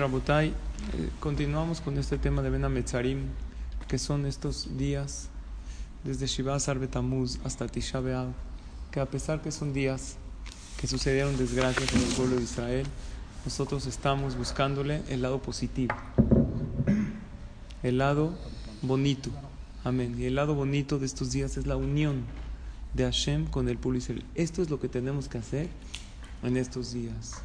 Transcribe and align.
Rabotai, 0.00 0.48
eh, 0.48 0.52
continuamos 1.20 1.82
con 1.82 1.98
este 1.98 2.16
tema 2.16 2.40
de 2.40 2.48
Ben 2.48 2.64
Ametzarim, 2.64 3.26
que 3.86 3.98
son 3.98 4.24
estos 4.24 4.78
días 4.78 5.28
desde 6.04 6.26
Shiva 6.26 6.56
Betamuz 6.56 7.38
hasta 7.44 7.68
Tisha 7.68 8.00
B'Av, 8.00 8.28
que 8.90 9.00
a 9.00 9.04
pesar 9.04 9.42
que 9.42 9.52
son 9.52 9.74
días 9.74 10.16
que 10.80 10.86
sucedieron 10.86 11.36
desgracias 11.36 11.92
en 11.92 12.00
el 12.00 12.14
pueblo 12.14 12.36
de 12.36 12.44
Israel, 12.44 12.86
nosotros 13.44 13.86
estamos 13.86 14.38
buscándole 14.38 15.02
el 15.10 15.20
lado 15.20 15.42
positivo, 15.42 15.94
el 17.82 17.98
lado 17.98 18.32
bonito. 18.80 19.28
Amén. 19.84 20.16
Y 20.18 20.24
el 20.24 20.34
lado 20.34 20.54
bonito 20.54 20.98
de 20.98 21.04
estos 21.04 21.30
días 21.30 21.58
es 21.58 21.66
la 21.66 21.76
unión 21.76 22.24
de 22.94 23.04
Hashem 23.04 23.44
con 23.48 23.68
el 23.68 23.76
pueblo 23.76 23.98
de. 23.98 24.24
Esto 24.34 24.62
es 24.62 24.70
lo 24.70 24.80
que 24.80 24.88
tenemos 24.88 25.28
que 25.28 25.36
hacer 25.36 25.68
en 26.42 26.56
estos 26.56 26.94
días. 26.94 27.42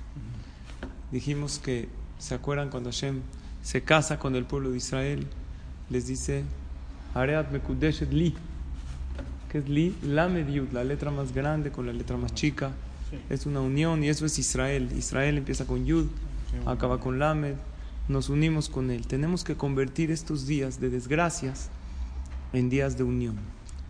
Dijimos 1.12 1.60
que, 1.60 1.90
¿se 2.20 2.36
acuerdan 2.36 2.70
cuando 2.70 2.90
Hashem 2.92 3.22
se 3.64 3.84
casa 3.84 4.20
con 4.20 4.36
el 4.36 4.46
pueblo 4.46 4.72
de 4.72 4.78
Israel? 4.78 5.28
Les 5.90 6.08
dice, 6.08 6.44
Areat 7.14 7.52
Mekudeshet 7.52 8.12
Li, 8.12 8.34
que 9.50 9.60
es 9.60 9.70
Li, 9.70 9.96
la 10.04 10.28
Mediud, 10.28 10.72
la 10.72 10.84
letra 10.84 11.12
más 11.12 11.34
grande 11.34 11.72
con 11.72 11.86
la 11.86 11.94
letra 11.94 12.18
más 12.18 12.34
chica. 12.34 12.72
Es 13.30 13.46
una 13.46 13.62
unión 13.62 14.04
y 14.04 14.10
eso 14.10 14.26
es 14.26 14.38
Israel. 14.40 14.90
Israel 14.98 15.38
empieza 15.38 15.66
con 15.66 15.86
Yud, 15.86 16.08
acaba 16.66 17.00
con 17.00 17.20
Lamed. 17.20 17.56
Nos 18.08 18.30
unimos 18.30 18.70
con 18.70 18.92
él. 18.92 19.08
Tenemos 19.08 19.44
que 19.44 19.56
convertir 19.56 20.12
estos 20.12 20.46
días 20.46 20.80
de 20.80 20.90
desgracias 20.90 21.70
en 22.54 22.70
días 22.70 22.98
de 22.98 23.04
unión. 23.04 23.36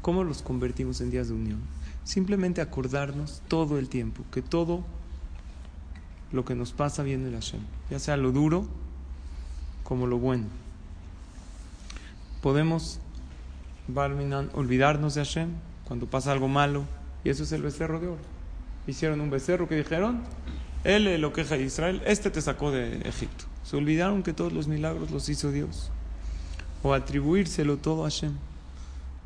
¿Cómo 0.01 0.23
los 0.23 0.41
convertimos 0.41 1.01
en 1.01 1.09
días 1.09 1.29
de 1.29 1.33
unión? 1.33 1.59
Simplemente 2.03 2.61
acordarnos 2.61 3.41
todo 3.47 3.79
el 3.79 3.89
tiempo 3.89 4.23
que 4.31 4.41
todo 4.41 4.85
lo 6.31 6.45
que 6.45 6.55
nos 6.55 6.73
pasa 6.73 7.03
viene 7.03 7.29
de 7.29 7.35
Hashem, 7.35 7.61
ya 7.89 7.99
sea 7.99 8.17
lo 8.17 8.31
duro 8.31 8.65
como 9.83 10.07
lo 10.07 10.17
bueno. 10.17 10.45
Podemos 12.41 12.99
Barminan, 13.87 14.49
olvidarnos 14.53 15.15
de 15.15 15.23
Hashem 15.23 15.49
cuando 15.85 16.07
pasa 16.07 16.31
algo 16.31 16.47
malo, 16.47 16.85
y 17.23 17.29
eso 17.29 17.43
es 17.43 17.51
el 17.51 17.61
becerro 17.61 17.99
de 17.99 18.07
oro. 18.07 18.21
Hicieron 18.87 19.21
un 19.21 19.29
becerro 19.29 19.67
que 19.67 19.75
dijeron, 19.75 20.21
él 20.83 21.19
lo 21.21 21.33
queja 21.33 21.55
de 21.55 21.63
Israel, 21.63 22.01
este 22.05 22.29
te 22.29 22.41
sacó 22.41 22.71
de 22.71 22.97
Egipto. 23.07 23.45
Se 23.63 23.75
olvidaron 23.77 24.21
que 24.21 24.33
todos 24.33 24.53
los 24.53 24.67
milagros 24.67 25.11
los 25.11 25.27
hizo 25.29 25.51
Dios. 25.51 25.89
O 26.83 26.93
atribuírselo 26.93 27.77
todo 27.77 28.05
a 28.05 28.09
Hashem. 28.09 28.33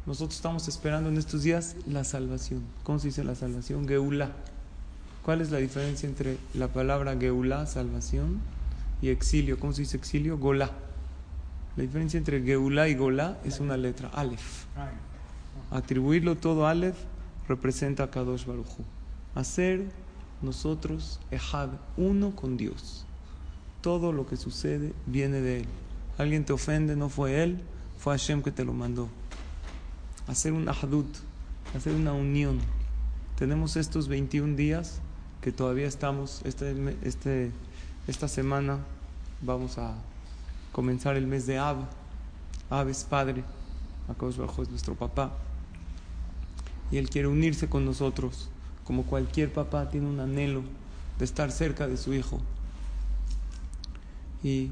Nosotros 0.05 0.35
estamos 0.35 0.67
esperando 0.69 1.09
en 1.09 1.17
estos 1.17 1.43
días 1.43 1.75
la 1.85 2.05
salvación. 2.05 2.63
¿Cómo 2.83 2.99
se 2.99 3.07
dice 3.07 3.23
la 3.23 3.35
salvación? 3.35 3.87
Geulá. 3.87 4.31
¿Cuál 5.29 5.41
es 5.41 5.51
la 5.51 5.59
diferencia 5.59 6.09
entre 6.09 6.39
la 6.55 6.69
palabra 6.69 7.15
Geulá, 7.15 7.67
salvación, 7.67 8.39
y 8.99 9.09
exilio? 9.09 9.59
¿Cómo 9.59 9.73
se 9.73 9.83
dice 9.83 9.95
exilio? 9.95 10.39
Golá. 10.39 10.71
La 11.77 11.83
diferencia 11.83 12.17
entre 12.17 12.41
Geulá 12.41 12.87
y 12.87 12.95
Golá 12.95 13.37
es 13.43 13.59
una 13.59 13.77
letra, 13.77 14.09
Aleph. 14.09 14.65
Atribuirlo 15.69 16.35
todo 16.35 16.65
a 16.65 16.71
Aleph 16.71 16.97
representa 17.47 18.05
a 18.05 18.09
Kadosh 18.09 18.47
Baruchu. 18.47 18.83
Hacer 19.35 19.91
nosotros 20.41 21.19
Ejad, 21.29 21.69
uno 21.95 22.35
con 22.35 22.57
Dios. 22.57 23.05
Todo 23.81 24.11
lo 24.11 24.25
que 24.25 24.35
sucede 24.35 24.93
viene 25.05 25.41
de 25.41 25.59
Él. 25.59 25.65
Alguien 26.17 26.43
te 26.43 26.53
ofende, 26.53 26.95
no 26.95 27.07
fue 27.07 27.43
Él, 27.43 27.61
fue 27.99 28.13
Hashem 28.13 28.41
que 28.41 28.51
te 28.51 28.65
lo 28.65 28.73
mandó. 28.73 29.09
Hacer 30.25 30.53
un 30.53 30.67
Ahadut, 30.67 31.17
hacer 31.77 31.93
una 31.93 32.13
unión. 32.13 32.57
Tenemos 33.37 33.75
estos 33.75 34.07
21 34.07 34.55
días 34.55 35.03
que 35.41 35.51
todavía 35.51 35.87
estamos, 35.87 36.41
este, 36.43 36.75
este, 37.03 37.51
esta 38.07 38.27
semana 38.27 38.79
vamos 39.41 39.77
a 39.77 39.95
comenzar 40.71 41.15
el 41.15 41.27
mes 41.27 41.45
de 41.45 41.57
Ab. 41.57 41.77
Ab 42.69 42.89
es 42.89 43.03
padre, 43.03 43.43
Akadosh 44.09 44.37
Bajo 44.37 44.63
es 44.63 44.69
nuestro 44.69 44.95
papá. 44.95 45.31
Y 46.91 46.97
él 46.97 47.09
quiere 47.09 47.27
unirse 47.27 47.69
con 47.69 47.85
nosotros, 47.85 48.49
como 48.83 49.03
cualquier 49.03 49.53
papá 49.53 49.89
tiene 49.89 50.07
un 50.07 50.19
anhelo 50.19 50.63
de 51.17 51.25
estar 51.25 51.51
cerca 51.51 51.87
de 51.87 51.97
su 51.97 52.13
hijo. 52.13 52.39
Y 54.43 54.71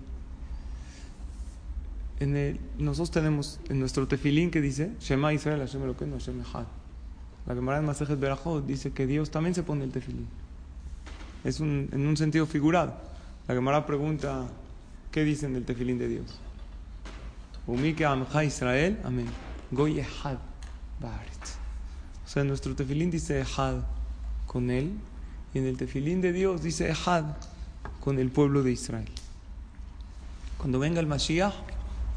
en 2.19 2.35
el, 2.35 2.59
nosotros 2.77 3.11
tenemos 3.11 3.59
en 3.69 3.79
nuestro 3.79 4.07
tefilín 4.07 4.49
que 4.49 4.61
dice 4.61 4.91
Shema 4.99 5.33
Israel 5.33 5.59
Hashem 5.59 5.83
Elokeinu 5.83 6.17
Hashem 6.17 6.41
Echad. 6.41 6.65
La 7.45 7.55
Gemara 7.55 7.79
en 7.79 7.85
Masejet 7.85 8.19
Berajot 8.19 8.65
dice 8.65 8.91
que 8.91 9.05
Dios 9.05 9.29
también 9.29 9.53
se 9.53 9.63
pone 9.63 9.83
el 9.83 9.91
tefilín. 9.91 10.27
Es 11.47 11.61
un, 11.61 11.87
en 11.93 12.05
un 12.05 12.17
sentido 12.17 12.45
figurado. 12.45 12.93
La 13.47 13.55
Gemara 13.55 13.85
pregunta 13.85 14.47
¿qué 15.13 15.23
dicen 15.23 15.53
del 15.53 15.63
tefilín 15.63 15.97
de 15.97 16.09
Dios? 16.09 16.25
Umike 17.65 18.03
Amcha 18.03 18.43
Israel, 18.43 18.99
amén. 19.05 19.27
Goy 19.71 20.01
Echad 20.01 20.35
O 21.01 22.27
sea, 22.27 22.41
en 22.41 22.49
nuestro 22.49 22.75
tefilín 22.75 23.09
dice 23.09 23.39
Echad 23.39 23.75
con 24.45 24.69
él 24.69 24.91
y 25.53 25.59
en 25.59 25.67
el 25.67 25.77
tefilín 25.77 26.19
de 26.19 26.33
Dios 26.33 26.63
dice 26.63 26.91
Echad 26.91 27.23
con 28.01 28.19
el 28.19 28.29
pueblo 28.29 28.61
de 28.61 28.73
Israel. 28.73 29.07
Cuando 30.57 30.79
venga 30.79 30.99
el 30.99 31.07
Mashiach, 31.07 31.53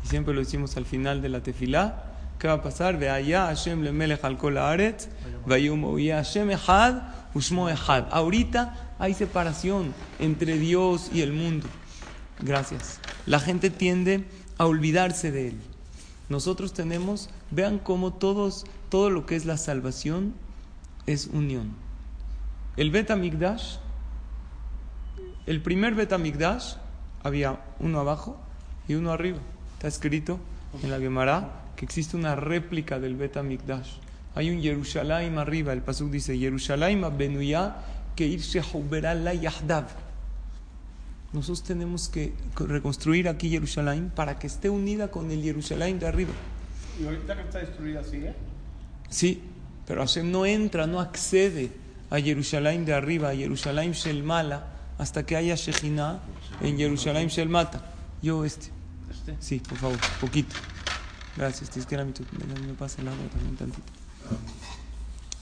y 0.04 0.08
siempre 0.08 0.34
lo 0.34 0.40
decimos 0.40 0.76
al 0.76 0.86
final 0.86 1.22
de 1.22 1.28
la 1.28 1.40
tefilá, 1.40 2.02
¿qué 2.40 2.48
va 2.48 2.54
a 2.54 2.62
pasar? 2.64 2.98
Ve 2.98 3.08
allá 3.08 3.46
Hashem 3.46 3.82
le 3.82 3.92
melech 3.92 4.24
al 4.24 4.36
kol 4.36 4.58
haaretz, 4.58 5.06
Hashem 5.46 6.50
echad, 6.50 7.02
ushmo 7.32 7.68
echad. 7.68 8.08
Ahorita 8.10 8.89
hay 9.00 9.14
separación 9.14 9.94
entre 10.18 10.58
Dios 10.58 11.10
y 11.12 11.22
el 11.22 11.32
mundo. 11.32 11.66
Gracias. 12.38 13.00
La 13.26 13.40
gente 13.40 13.70
tiende 13.70 14.26
a 14.58 14.66
olvidarse 14.66 15.32
de 15.32 15.48
él. 15.48 15.60
Nosotros 16.28 16.74
tenemos, 16.74 17.30
vean 17.50 17.78
cómo 17.78 18.12
todos, 18.12 18.66
todo 18.90 19.08
lo 19.10 19.24
que 19.24 19.36
es 19.36 19.46
la 19.46 19.56
salvación 19.56 20.34
es 21.06 21.28
unión. 21.28 21.72
El 22.76 22.90
Bet 22.90 23.10
Amigdash, 23.10 23.76
el 25.46 25.62
primer 25.62 25.94
Bet 25.94 26.12
Amigdash, 26.12 26.74
había 27.22 27.58
uno 27.80 28.00
abajo 28.00 28.38
y 28.86 28.94
uno 28.94 29.12
arriba. 29.12 29.38
Está 29.74 29.88
escrito 29.88 30.38
en 30.82 30.90
la 30.90 30.98
Gemara 30.98 31.62
que 31.74 31.86
existe 31.86 32.18
una 32.18 32.36
réplica 32.36 33.00
del 33.00 33.16
Bet 33.16 33.38
Amigdash. 33.38 33.92
Hay 34.34 34.50
un 34.50 34.60
Jerusalén 34.60 35.38
arriba. 35.38 35.72
El 35.72 35.80
Pasuk 35.80 36.10
dice: 36.10 36.38
Jerusalén 36.38 37.02
benuya 37.16 37.76
que 38.20 38.26
irse 38.26 38.60
la 39.00 39.32
yahdav. 39.32 39.86
Nosotros 41.32 41.62
tenemos 41.62 42.10
que 42.10 42.34
reconstruir 42.54 43.30
aquí 43.30 43.48
Jerusalén 43.48 44.12
para 44.14 44.38
que 44.38 44.46
esté 44.46 44.68
unida 44.68 45.10
con 45.10 45.30
el 45.30 45.42
Jerusalén 45.42 45.98
de 45.98 46.06
arriba. 46.06 46.32
¿Y 47.00 47.06
ahorita 47.06 47.34
que 47.34 47.40
está 47.40 47.58
destruida 47.60 48.04
sigue? 48.04 48.34
Sí, 49.08 49.42
pero 49.86 50.02
Hashem 50.02 50.30
no 50.30 50.44
entra, 50.44 50.86
no 50.86 51.00
accede 51.00 51.72
a 52.10 52.20
Jerusalén 52.20 52.84
de 52.84 52.92
arriba, 52.92 53.30
a 53.30 53.34
Jerusalén 53.34 53.92
Shelmala, 53.92 54.66
hasta 54.98 55.24
que 55.24 55.36
haya 55.36 55.54
Shejina 55.54 56.20
en 56.60 56.76
Jerusalén 56.76 57.28
Shelmata. 57.28 57.90
Yo 58.20 58.44
este. 58.44 58.68
¿Este? 59.10 59.34
Sí, 59.40 59.62
por 59.66 59.78
favor, 59.78 59.98
poquito. 60.20 60.54
Gracias, 61.38 61.70
tienes 61.70 61.86
que 61.86 61.96
me, 61.96 62.66
me 62.66 62.74
pasa 62.74 63.00
el 63.00 63.08
agua 63.08 63.24
también 63.32 63.56
tantito. 63.56 63.92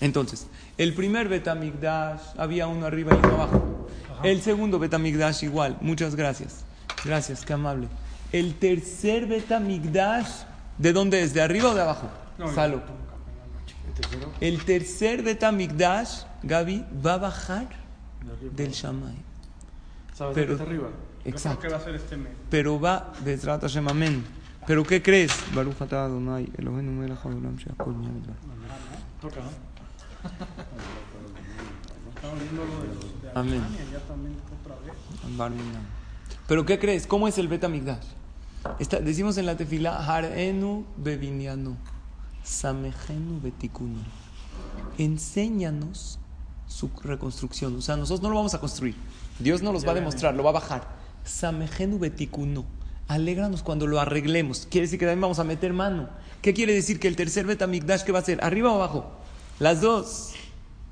Entonces, 0.01 0.47
el 0.77 0.94
primer 0.94 1.29
Betamigdash 1.29 2.19
había 2.38 2.67
uno 2.67 2.85
arriba 2.85 3.13
y 3.13 3.25
uno 3.25 3.35
abajo. 3.35 3.88
El 4.23 4.41
segundo 4.41 4.79
Betamigdash 4.79 5.44
igual. 5.44 5.77
Muchas 5.81 6.15
gracias. 6.15 6.65
Gracias, 7.05 7.45
qué 7.45 7.53
amable. 7.53 7.88
El 8.31 8.55
tercer 8.55 9.27
Betamigdash, 9.27 10.44
¿de 10.77 10.94
dónde 10.94 11.21
es? 11.23 11.33
¿De 11.33 11.41
arriba 11.41 11.69
o 11.69 11.75
de 11.75 11.81
abajo? 11.81 12.09
Salo. 12.53 12.81
El 14.41 14.63
tercer 14.65 15.21
Betamigdash, 15.23 16.23
Gaby, 16.41 16.85
va 17.05 17.13
a 17.13 17.17
bajar 17.17 17.67
del 18.55 18.71
Shamay. 18.71 19.15
¿Sabes 20.13 20.35
Pero- 20.35 20.47
que 20.47 20.53
está 20.53 20.63
arriba? 20.63 20.89
Exacto. 21.25 21.59
¿Qué 21.61 21.69
va 21.69 21.77
a 21.77 21.79
ser 21.79 21.95
este 21.95 22.17
mes? 22.17 22.33
Pero 22.50 22.79
va 22.79 23.13
Bezrat 23.23 23.61
Hashem, 23.61 23.88
amén. 23.88 24.25
¿Pero 24.67 24.83
qué 24.83 25.01
crees? 25.01 25.31
Baruch 25.53 25.81
atah 25.81 26.05
Adonai, 26.05 26.51
Eloheinu 26.57 26.91
melech 26.91 27.19
haolam 27.23 27.55
she'akol 27.57 27.94
nהיה 27.94 28.11
בדברו. 28.11 28.33
Toca, 29.21 29.39
¿no? 29.39 29.51
Amén. 33.34 33.62
Pero 36.46 36.64
¿qué 36.64 36.78
crees? 36.78 37.06
¿Cómo 37.06 37.28
es 37.28 37.38
el 37.38 37.48
Betamigdash? 37.48 38.04
Está, 38.78 39.00
decimos 39.00 39.38
en 39.38 39.46
la 39.46 39.56
tefila, 39.56 40.04
Harenu 40.04 40.84
bevinianu, 40.96 41.76
samejenu 42.42 43.40
betikunu. 43.40 44.00
Enséñanos 44.98 46.18
su 46.66 46.90
reconstrucción. 47.02 47.76
O 47.76 47.80
sea, 47.80 47.96
nosotros 47.96 48.22
no 48.22 48.30
lo 48.30 48.36
vamos 48.36 48.54
a 48.54 48.60
construir. 48.60 48.96
Dios 49.38 49.62
no 49.62 49.72
los 49.72 49.86
va 49.86 49.92
a 49.92 49.94
demostrar, 49.94 50.34
lo 50.34 50.42
va 50.42 50.50
a 50.50 50.54
bajar. 50.54 50.88
Samejenu 51.24 51.98
betikunu. 51.98 52.64
Alégranos 53.06 53.62
cuando 53.62 53.86
lo 53.86 54.00
arreglemos. 54.00 54.66
Quiere 54.70 54.86
decir 54.86 54.98
que 54.98 55.06
también 55.06 55.22
vamos 55.22 55.38
a 55.38 55.44
meter 55.44 55.72
mano. 55.72 56.08
¿Qué 56.42 56.52
quiere 56.52 56.74
decir? 56.74 57.00
Que 57.00 57.08
el 57.08 57.16
tercer 57.16 57.46
Betamigdash, 57.46 58.02
¿qué 58.02 58.12
va 58.12 58.18
a 58.18 58.22
ser? 58.22 58.44
¿Arriba 58.44 58.70
o 58.70 58.76
abajo? 58.76 59.18
Las 59.58 59.81
dos. 59.81 60.34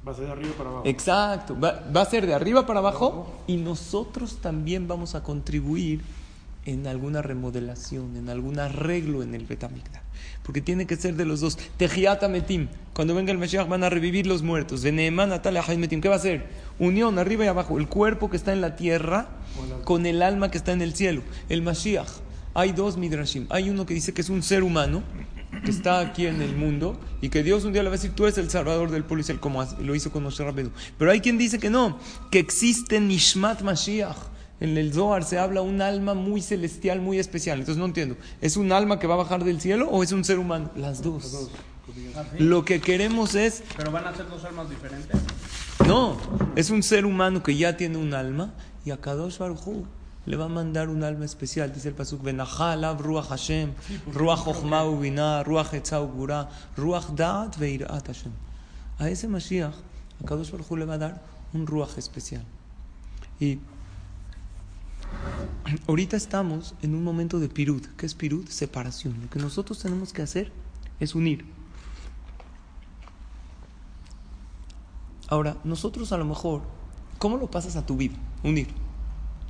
Va 0.07 0.13
a 0.13 0.15
ser 0.15 0.27
de 0.27 0.33
arriba 0.33 0.53
para 0.57 0.71
abajo. 0.71 0.87
Exacto, 0.87 1.59
va, 1.59 1.83
va, 1.95 2.03
a 2.03 2.05
ser 2.05 2.27
de 2.27 2.35
arriba 2.35 2.67
para 2.67 2.79
abajo 2.79 3.33
y 3.47 3.57
nosotros 3.57 4.39
también 4.41 4.87
vamos 4.87 5.15
a 5.15 5.23
contribuir 5.23 6.01
en 6.65 6.87
alguna 6.87 7.23
remodelación, 7.23 8.17
en 8.17 8.29
algún 8.29 8.59
arreglo 8.59 9.23
en 9.23 9.35
el 9.35 9.47
Betamigdash. 9.47 10.03
Porque 10.43 10.61
tiene 10.61 10.87
que 10.87 10.97
ser 10.97 11.15
de 11.15 11.25
los 11.25 11.41
dos. 11.41 11.59
Tejiata 11.77 12.29
Metim, 12.29 12.69
cuando 12.93 13.15
venga 13.15 13.33
el 13.33 13.39
Mashiach 13.39 13.69
van 13.69 13.85
a 13.85 13.91
revivir 13.91 14.27
los 14.27 14.43
muertos. 14.43 14.83
Veneeman 14.83 15.33
Atale 15.33 15.61
Metim, 15.77 16.01
¿qué 16.01 16.09
va 16.09 16.17
a 16.17 16.21
ser? 16.21 16.47
Unión 16.79 17.19
arriba 17.19 17.45
y 17.45 17.49
abajo, 17.49 17.79
el 17.79 17.89
cuerpo 17.89 18.31
que 18.31 18.37
está 18.37 18.53
en 18.53 18.61
la 18.61 18.77
tierra 18.77 19.29
con 19.85 20.07
el 20.07 20.23
alma 20.23 20.51
que 20.51 20.59
está 20.59 20.73
en 20.73 20.83
el 20.83 20.95
cielo. 20.95 21.23
El 21.49 21.63
Mashiach, 21.63 22.09
hay 22.55 22.73
dos 22.73 22.97
Midrashim. 22.97 23.47
Hay 23.49 23.71
uno 23.71 23.87
que 23.87 23.95
dice 23.95 24.13
que 24.13 24.21
es 24.21 24.29
un 24.29 24.43
ser 24.43 24.63
humano 24.63 25.03
que 25.65 25.71
está 25.71 26.01
aquí 26.01 26.27
en 26.27 26.43
el 26.43 26.57
mundo 26.57 26.99
y 27.21 27.29
que 27.29 27.43
Dios 27.43 27.65
un 27.65 27.73
día 27.73 27.83
le 27.83 27.89
va 27.89 27.95
a 27.95 27.99
decir, 27.99 28.13
tú 28.15 28.25
eres 28.25 28.39
el 28.39 28.51
salvador 28.51 28.91
del 28.91 29.05
pueblo 29.05 29.21
Israel, 29.21 29.41
como 29.41 29.65
lo 29.81 29.95
hizo 29.95 30.11
con 30.11 30.23
Moshe 30.23 30.45
Rabbeinu. 30.45 30.71
Pero 30.99 31.11
hay 31.11 31.21
quien 31.21 31.39
dice 31.39 31.59
que 31.59 31.71
no, 31.71 31.99
que 32.31 32.39
existe 32.39 33.01
Nishmat 33.01 33.63
Mashiach. 33.63 34.17
En 34.59 34.79
el 34.79 34.95
Zohar 34.95 35.23
se 35.23 35.39
habla 35.39 35.61
un 35.61 35.83
alma 35.83 36.15
muy 36.15 36.41
celestial, 36.41 37.01
muy 37.01 37.19
especial. 37.19 37.59
Entonces 37.59 37.79
no 37.79 37.85
entiendo, 37.85 38.17
¿es 38.41 38.57
un 38.57 38.73
alma 38.73 38.99
que 38.99 39.07
va 39.07 39.15
a 39.15 39.19
bajar 39.19 39.45
del 39.45 39.61
cielo 39.61 39.89
o 39.91 40.03
es 40.03 40.13
un 40.13 40.25
ser 40.25 40.39
humano? 40.39 40.71
Las 40.77 41.03
dos. 41.03 41.51
Lo 42.39 42.65
que 42.65 42.81
queremos 42.81 43.35
es... 43.35 43.63
¿Pero 43.77 43.91
van 43.91 44.07
a 44.07 44.15
ser 44.15 44.29
dos 44.29 44.45
almas 44.45 44.71
diferentes? 44.71 45.21
No, 45.87 46.17
es 46.57 46.71
un 46.71 46.83
ser 46.83 47.05
humano 47.05 47.43
que 47.43 47.57
ya 47.57 47.77
tiene 47.77 47.99
un 47.99 48.15
alma 48.15 48.55
y 48.85 48.91
a 48.91 48.97
Kadosh 48.97 49.39
Baruj 49.39 49.85
le 50.27 50.37
va 50.37 50.47
a 50.47 50.49
mandar 50.49 50.89
un 50.89 51.03
alma 51.03 51.25
especial. 51.25 51.73
Dice 51.73 51.89
el 51.89 51.95
pasuk, 51.95 52.23
Benachalav 52.23 53.01
Ruach 53.01 53.29
Hashem, 53.29 53.73
Ruach 54.13 54.45
Chochma 54.45 54.85
Ubina, 54.85 55.43
Ruach 55.45 55.73
Etzau 55.73 56.09
Gura, 56.09 56.49
Ruach 56.77 57.15
Da'at 57.15 57.57
Veirat 57.59 58.07
Hashem. 58.07 58.33
A 58.99 59.09
ese 59.09 59.29
Mashiach, 59.29 59.75
a 60.21 60.27
Kadosh 60.27 60.51
Baruj 60.51 60.71
Hu 60.71 60.77
le 60.77 60.85
va 60.85 60.95
a 60.95 60.99
dar 60.99 61.23
un 61.55 61.67
Ruach 61.67 61.97
especial. 61.97 62.45
Y 63.39 63.59
ahorita 65.87 66.17
estamos 66.17 66.75
en 66.83 66.95
un 66.95 67.05
momento 67.05 67.39
de 67.39 67.49
pirud. 67.49 67.87
¿Qué 67.97 68.07
es 68.07 68.15
pirud? 68.15 68.49
Separación. 68.49 69.21
Lo 69.23 69.31
que 69.31 69.39
nosotros 69.39 69.79
tenemos 69.79 70.13
que 70.13 70.23
hacer 70.23 70.51
es 70.99 71.15
unir. 71.15 71.45
Ahora, 75.29 75.57
nosotros 75.65 76.13
a 76.13 76.17
lo 76.17 76.25
mejor, 76.25 76.63
¿cómo 77.19 77.37
lo 77.37 77.51
pasas 77.51 77.77
a 77.77 77.85
tu 77.85 77.97
vida? 77.97 78.15
Unir. 78.43 78.86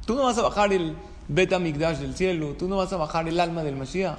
Tú 0.06 0.14
no 0.14 0.24
vas 0.24 0.38
a 0.38 0.42
bajar 0.42 0.72
el 0.72 0.96
Beta 1.28 1.58
Migdash 1.58 1.98
del 1.98 2.14
cielo, 2.14 2.54
tú 2.58 2.68
no 2.68 2.76
vas 2.76 2.92
a 2.92 2.96
bajar 2.96 3.28
el 3.28 3.40
alma 3.40 3.64
del 3.64 3.76
Mashiach, 3.76 4.18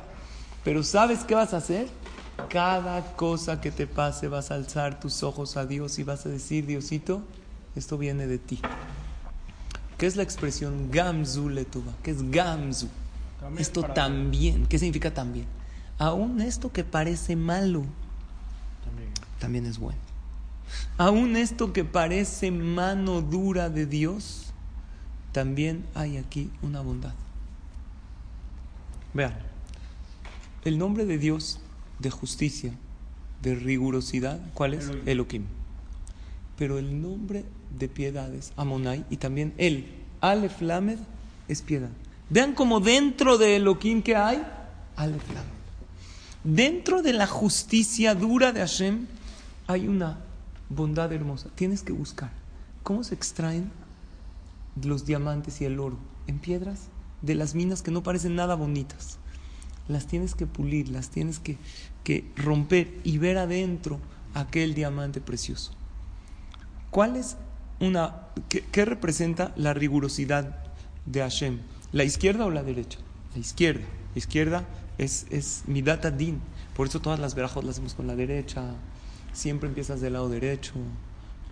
pero 0.63 0.83
¿sabes 0.83 1.23
qué 1.23 1.33
vas 1.35 1.53
a 1.53 1.57
hacer? 1.57 1.87
Cada 2.49 3.15
cosa 3.15 3.61
que 3.61 3.71
te 3.71 3.87
pase 3.87 4.27
vas 4.27 4.51
a 4.51 4.55
alzar 4.55 4.99
tus 4.99 5.23
ojos 5.23 5.57
a 5.57 5.65
Dios 5.65 5.97
y 5.97 6.03
vas 6.03 6.25
a 6.25 6.29
decir, 6.29 6.65
Diosito, 6.65 7.21
esto 7.75 7.97
viene 7.97 8.27
de 8.27 8.37
ti. 8.37 8.59
¿Qué 9.97 10.05
es 10.05 10.15
la 10.15 10.23
expresión 10.23 10.91
Gamzu 10.91 11.49
Letuba? 11.49 11.93
¿Qué 12.03 12.11
es 12.11 12.29
Gamzu? 12.29 12.87
También 13.39 13.61
Esto 13.61 13.83
también. 13.83 14.65
¿Qué 14.67 14.77
significa 14.77 15.13
también? 15.13 15.45
Aún 15.97 16.41
esto 16.41 16.71
que 16.71 16.83
parece 16.83 17.35
malo, 17.35 17.83
También. 18.83 19.09
también 19.39 19.65
es 19.65 19.79
bueno. 19.79 19.99
Aún 20.97 21.35
esto 21.35 21.73
que 21.73 21.83
parece 21.85 22.51
mano 22.51 23.21
dura 23.21 23.69
de 23.69 23.85
Dios, 23.87 24.53
también 25.37 25.85
hay 25.93 26.17
aquí 26.17 26.49
una 26.63 26.81
bondad. 26.81 27.13
Vean, 29.13 29.35
el 30.65 30.79
nombre 30.79 31.05
de 31.05 31.19
Dios 31.19 31.59
de 31.99 32.09
justicia, 32.09 32.73
de 33.43 33.53
rigurosidad, 33.53 34.39
¿cuál 34.55 34.73
es? 34.73 34.85
Elohim. 34.85 35.03
Elohim. 35.05 35.43
Pero 36.57 36.79
el 36.79 37.03
nombre 37.03 37.45
de 37.77 37.87
piedad 37.87 38.33
es 38.33 38.51
Amonai 38.57 39.05
y 39.11 39.17
también 39.17 39.53
él, 39.59 39.85
Aleph 40.21 40.59
Lamed, 40.59 40.97
es 41.47 41.61
piedad. 41.61 41.91
Vean 42.31 42.55
como 42.55 42.79
dentro 42.79 43.37
de 43.37 43.57
Elohim 43.57 44.01
que 44.01 44.15
hay, 44.15 44.43
Aleph 44.95 45.27
Lamed. 45.27 45.51
Dentro 46.45 47.03
de 47.03 47.13
la 47.13 47.27
justicia 47.27 48.15
dura 48.15 48.53
de 48.53 48.61
Hashem 48.61 49.05
hay 49.67 49.87
una 49.87 50.17
bondad 50.67 51.13
hermosa. 51.13 51.49
Tienes 51.53 51.83
que 51.83 51.93
buscar. 51.93 52.31
¿Cómo 52.81 53.03
se 53.03 53.13
extraen 53.13 53.69
los 54.83 55.05
diamantes 55.05 55.61
y 55.61 55.65
el 55.65 55.79
oro? 55.79 55.97
En 56.27 56.39
piedras 56.39 56.89
de 57.21 57.35
las 57.35 57.55
minas 57.55 57.81
que 57.81 57.91
no 57.91 58.03
parecen 58.03 58.35
nada 58.35 58.55
bonitas. 58.55 59.17
Las 59.87 60.07
tienes 60.07 60.35
que 60.35 60.45
pulir, 60.45 60.89
las 60.89 61.09
tienes 61.09 61.39
que, 61.39 61.57
que 62.03 62.29
romper 62.35 62.93
y 63.03 63.17
ver 63.17 63.37
adentro 63.37 63.99
aquel 64.33 64.73
diamante 64.73 65.21
precioso. 65.21 65.71
¿Cuál 66.91 67.15
es 67.15 67.37
una... 67.79 68.27
¿Qué, 68.49 68.63
qué 68.71 68.85
representa 68.85 69.53
la 69.55 69.73
rigurosidad 69.73 70.57
de 71.05 71.21
Hashem? 71.21 71.59
¿La 71.91 72.03
izquierda 72.03 72.45
o 72.45 72.51
la 72.51 72.63
derecha? 72.63 72.99
La 73.33 73.39
izquierda. 73.39 73.85
La 74.13 74.19
izquierda 74.19 74.65
es, 74.97 75.25
es 75.29 75.63
mi 75.67 75.81
data 75.81 76.11
din. 76.11 76.41
Por 76.75 76.87
eso 76.87 76.99
todas 76.99 77.19
las 77.19 77.33
verajos 77.33 77.63
las 77.63 77.75
hacemos 77.75 77.93
con 77.93 78.07
la 78.07 78.15
derecha. 78.15 78.63
Siempre 79.33 79.69
empiezas 79.69 80.01
del 80.01 80.13
lado 80.13 80.29
derecho. 80.29 80.73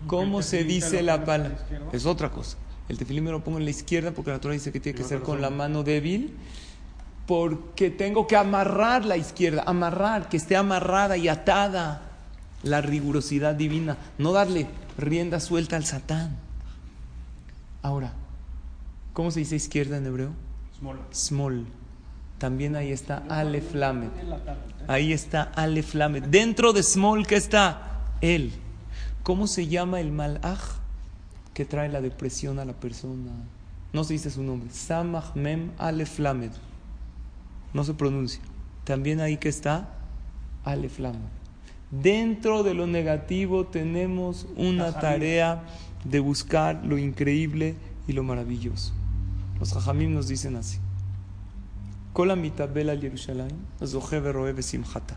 ¿Cómo 0.06 0.42
se 0.42 0.64
dice 0.64 1.02
la 1.02 1.24
palabra? 1.24 1.58
Es 1.92 2.06
otra 2.06 2.30
cosa. 2.30 2.58
El 2.88 2.98
tefilín 2.98 3.24
me 3.24 3.30
lo 3.30 3.42
pongo 3.42 3.58
en 3.58 3.64
la 3.64 3.70
izquierda 3.70 4.12
porque 4.12 4.30
la 4.30 4.40
Torah 4.40 4.54
dice 4.54 4.72
que 4.72 4.80
tiene 4.80 4.96
que 4.96 5.04
ser 5.04 5.20
con 5.22 5.40
la 5.40 5.50
mano 5.50 5.82
débil. 5.82 6.36
Porque 7.26 7.90
tengo 7.90 8.26
que 8.28 8.36
amarrar 8.36 9.04
la 9.04 9.16
izquierda. 9.16 9.64
Amarrar, 9.66 10.28
que 10.28 10.36
esté 10.36 10.56
amarrada 10.56 11.16
y 11.16 11.26
atada 11.26 12.02
la 12.62 12.80
rigurosidad 12.80 13.56
divina. 13.56 13.96
No 14.18 14.32
darle 14.32 14.68
rienda 14.96 15.40
suelta 15.40 15.76
al 15.76 15.84
satán. 15.84 16.36
Ahora, 17.82 18.12
¿cómo 19.12 19.32
se 19.32 19.40
dice 19.40 19.56
izquierda 19.56 19.96
en 19.96 20.06
hebreo? 20.06 20.30
Small. 20.78 20.98
Small. 21.12 21.66
También 22.38 22.76
ahí 22.76 22.92
está 22.92 23.24
Aleph 23.28 23.74
Lamed. 23.74 24.10
Tarde. 24.10 24.60
Ahí 24.86 25.12
está 25.12 25.42
Aleph 25.42 25.94
Lamed. 25.94 26.24
Dentro 26.24 26.72
de 26.72 26.82
Small, 26.84 27.26
¿qué 27.26 27.36
está? 27.36 28.02
Él. 28.20 28.52
¿Cómo 29.22 29.48
se 29.48 29.66
llama 29.66 30.00
el 30.00 30.12
malaj 30.12 30.60
que 31.55 31.65
trae 31.65 31.89
la 31.89 32.01
depresión 32.01 32.59
a 32.59 32.65
la 32.65 32.73
persona? 32.73 33.31
No 33.93 34.03
se 34.03 34.13
dice 34.13 34.29
su 34.31 34.41
nombre. 34.43 34.69
Samach 34.71 35.35
Mem 35.35 35.71
Aleph 35.77 36.19
Lamed. 36.19 36.51
No 37.73 37.83
se 37.83 37.93
pronuncia. 37.93 38.41
También 38.83 39.19
ahí 39.19 39.37
que 39.37 39.49
está 39.49 39.89
Aleph 40.63 40.99
Lamed. 40.99 41.29
Dentro 41.91 42.63
de 42.63 42.73
lo 42.73 42.87
negativo 42.87 43.65
tenemos 43.65 44.47
una 44.55 44.85
La 44.85 44.91
salida. 44.93 45.01
tarea 45.01 45.63
de 46.05 46.19
buscar 46.19 46.81
lo 46.85 46.97
increíble 46.97 47.75
y 48.07 48.13
lo 48.13 48.23
maravilloso. 48.23 48.93
Los 49.59 49.73
Jajamim 49.73 50.13
nos 50.13 50.27
dicen 50.27 50.55
así. 50.55 50.79
כל 52.13 52.31
המתאבל 52.31 52.89
על 52.89 53.03
ירושלים, 53.03 53.55
זוכה 53.81 54.15
ורואה 54.23 54.53
בשמחתה. 54.53 55.15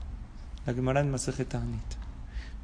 הגמרא 0.67 1.01
en 1.01 1.05
מסכת 1.07 1.51
תענית. 1.51 1.95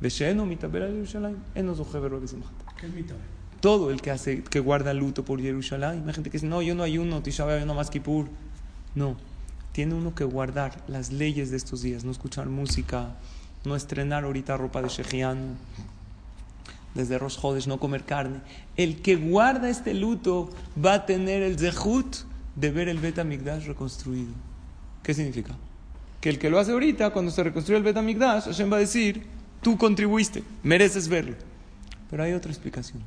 ושאינו 0.02 0.46
מתאבל 0.46 0.82
על 0.82 0.96
ירושלים, 0.96 1.36
אינו 1.56 1.74
זוכה 1.74 1.98
ורואה 2.02 2.20
בשמחתה. 2.20 2.64
¿Qué 2.78 2.86
es 2.86 2.94
mi 2.94 3.02
tabe? 3.02 3.26
Todo 3.65 3.89
el 3.89 3.99
que 3.99 4.11
hace, 4.11 4.43
que 4.43 4.59
guarda 4.59 4.93
luto 4.93 5.25
por 5.25 5.41
Jerusalén. 5.41 6.03
Hay 6.05 6.13
gente 6.13 6.29
que 6.29 6.37
dice, 6.37 6.45
no, 6.45 6.61
yo 6.61 6.75
no 6.75 6.83
ayuno, 6.83 7.23
Tisha 7.23 7.45
B'Av, 7.45 7.61
yo 7.61 7.65
no 7.65 7.73
más 7.73 7.89
Kippur. 7.89 8.27
No, 8.93 9.17
tiene 9.71 9.95
uno 9.95 10.13
que 10.13 10.23
guardar 10.23 10.83
las 10.87 11.11
leyes 11.11 11.49
de 11.49 11.57
estos 11.57 11.81
días, 11.81 12.03
no 12.03 12.11
escuchar 12.11 12.47
música, 12.47 13.15
no 13.63 13.75
estrenar 13.75 14.23
ahorita 14.23 14.55
ropa 14.55 14.83
de 14.83 14.89
Shejian, 14.89 15.57
desde 16.93 17.17
Rosh 17.17 17.39
Hodesh, 17.41 17.65
no 17.65 17.79
comer 17.79 18.03
carne. 18.03 18.41
El 18.77 19.01
que 19.01 19.15
guarda 19.15 19.67
este 19.67 19.95
luto 19.95 20.51
va 20.77 20.93
a 20.93 21.05
tener 21.07 21.41
el 21.41 21.57
zehut 21.57 22.17
de 22.55 22.69
ver 22.69 22.87
el 22.87 22.99
Bet 22.99 23.17
HaMikdash 23.17 23.65
reconstruido. 23.65 24.31
¿Qué 25.01 25.15
significa? 25.15 25.55
Que 26.21 26.29
el 26.29 26.37
que 26.37 26.51
lo 26.51 26.59
hace 26.59 26.71
ahorita, 26.71 27.09
cuando 27.09 27.31
se 27.31 27.43
reconstruye 27.43 27.79
el 27.79 27.83
Bet 27.83 27.97
HaMikdash, 27.97 28.43
Hashem 28.43 28.71
va 28.71 28.77
a 28.77 28.81
decir, 28.81 29.25
tú 29.63 29.75
contribuiste, 29.75 30.43
mereces 30.61 31.07
verlo. 31.07 31.35
Pero 32.11 32.21
hay 32.21 32.33
otra 32.33 32.51
explicación. 32.51 33.01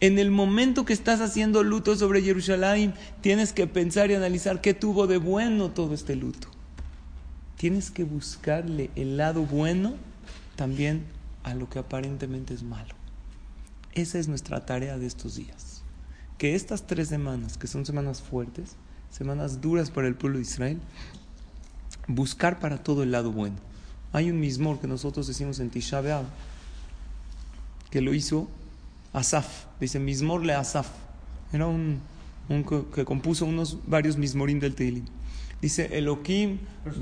En 0.00 0.18
el 0.18 0.30
momento 0.32 0.84
que 0.84 0.92
estás 0.92 1.20
haciendo 1.20 1.62
luto 1.62 1.94
sobre 1.94 2.22
Jerusalén, 2.22 2.92
tienes 3.20 3.52
que 3.52 3.68
pensar 3.68 4.10
y 4.10 4.14
analizar 4.14 4.60
qué 4.60 4.74
tuvo 4.74 5.06
de 5.06 5.18
bueno 5.18 5.70
todo 5.70 5.94
este 5.94 6.16
luto. 6.16 6.48
Tienes 7.56 7.92
que 7.92 8.02
buscarle 8.02 8.90
el 8.96 9.16
lado 9.16 9.42
bueno 9.42 9.94
también 10.56 11.04
a 11.44 11.54
lo 11.54 11.70
que 11.70 11.78
aparentemente 11.78 12.52
es 12.52 12.64
malo. 12.64 12.96
Esa 13.92 14.18
es 14.18 14.26
nuestra 14.26 14.66
tarea 14.66 14.98
de 14.98 15.06
estos 15.06 15.36
días. 15.36 15.84
que 16.36 16.56
estas 16.56 16.88
tres 16.88 17.06
semanas, 17.06 17.56
que 17.56 17.68
son 17.68 17.86
semanas 17.86 18.20
fuertes, 18.20 18.74
semanas 19.08 19.60
duras 19.60 19.92
para 19.92 20.08
el 20.08 20.16
pueblo 20.16 20.38
de 20.38 20.42
Israel, 20.42 20.80
buscar 22.08 22.58
para 22.58 22.82
todo 22.82 23.04
el 23.04 23.12
lado 23.12 23.30
bueno. 23.30 23.54
Hay 24.12 24.30
un 24.30 24.40
mismor 24.40 24.80
que 24.80 24.88
nosotros 24.88 25.28
decimos 25.28 25.60
en 25.60 25.70
Tisha 25.70 26.00
B'Av, 26.00 26.24
que 27.94 28.00
lo 28.00 28.12
hizo 28.12 28.48
Asaf, 29.12 29.66
dice 29.78 30.00
mismor 30.00 30.44
le 30.44 30.52
Asaf. 30.52 30.88
Era 31.52 31.68
un, 31.68 32.00
un 32.48 32.64
que, 32.64 32.82
que 32.92 33.04
compuso 33.04 33.46
unos 33.46 33.78
varios 33.86 34.16
mismorim 34.16 34.58
del 34.58 34.74
Teilim. 34.74 35.04
Dice 35.62 35.96
Elohim, 35.96 36.58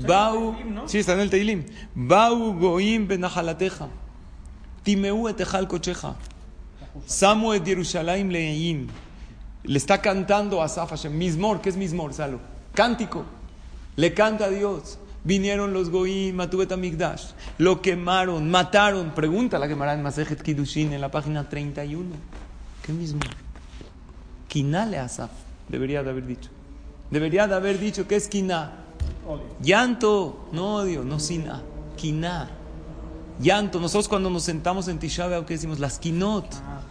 Bau, 0.07 0.53
Teilim, 0.53 0.75
¿no? 0.75 0.87
sí, 0.87 0.99
está 0.99 1.13
en 1.13 1.21
el 1.21 1.31
Teilim, 1.31 1.65
Bau 1.95 2.53
goim 2.53 3.07
benahalateja, 3.07 3.89
Timeu 4.83 5.27
etejal 5.29 5.67
cocheja, 5.67 6.15
Samu 7.07 7.53
et 7.53 7.65
Yerushalayim 7.65 8.29
leim. 8.29 8.87
Le 9.63 9.77
está 9.79 9.99
cantando 9.99 10.61
a 10.61 10.65
Asaf 10.65 10.91
Hashem, 10.91 11.17
Mismor, 11.17 11.59
¿qué 11.59 11.69
es 11.69 11.75
Mismor? 11.75 12.13
Salo, 12.13 12.39
cántico. 12.75 13.25
Le 13.95 14.13
canta 14.13 14.45
a 14.45 14.49
Dios. 14.49 14.99
Vinieron 15.25 15.73
los 15.73 15.89
goim, 15.89 16.35
Matubet 16.35 16.71
Amigdash, 16.71 17.31
lo 17.57 17.81
quemaron, 17.81 18.49
mataron. 18.49 19.11
Pregunta 19.11 19.57
la 19.57 19.69
quemará 19.69 19.93
en 19.93 20.03
Masejet 20.03 20.41
Kiddushin 20.41 20.91
en 20.91 20.99
la 20.99 21.09
página 21.11 21.47
31. 21.47 22.09
¿Qué 22.81 22.91
mismo? 22.91 23.21
Kinale 24.49 24.99
Asaf, 24.99 25.31
debería 25.69 26.03
de 26.03 26.09
haber 26.09 26.27
dicho. 26.27 26.49
Debería 27.09 27.47
de 27.47 27.55
haber 27.55 27.79
dicho 27.79 28.07
que 28.07 28.15
es 28.15 28.27
Kiná. 28.27 28.83
Llanto, 29.61 30.49
no 30.51 30.75
odio, 30.75 31.03
no 31.03 31.19
sina. 31.19 31.61
Kiná. 31.95 32.49
Llanto. 33.39 33.79
Nosotros 33.79 34.07
cuando 34.07 34.29
nos 34.29 34.43
sentamos 34.43 34.87
en 34.87 34.99
Tisha 34.99 35.27
¿qué 35.45 35.53
decimos? 35.53 35.79
Las 35.79 35.99
kinot. 35.99 36.45
Ah. 36.55 36.81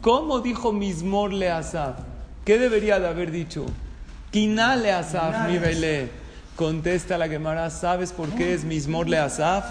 ¿Cómo 0.00 0.40
dijo 0.40 0.72
Mismor 0.72 1.32
le 1.32 1.50
Asaf? 1.50 1.98
¿Qué 2.44 2.58
debería 2.58 2.98
de 3.00 3.08
haber 3.08 3.30
dicho? 3.30 3.66
Kiná 4.30 4.76
le 4.76 4.92
Asaf, 4.92 5.48
mi 5.48 5.58
belé. 5.58 6.10
Contesta 6.56 7.16
la 7.16 7.28
Gemara, 7.28 7.70
¿sabes 7.70 8.12
por 8.12 8.28
qué 8.30 8.54
es 8.54 8.64
Mismor 8.64 9.08
le 9.08 9.18
Asaf? 9.18 9.64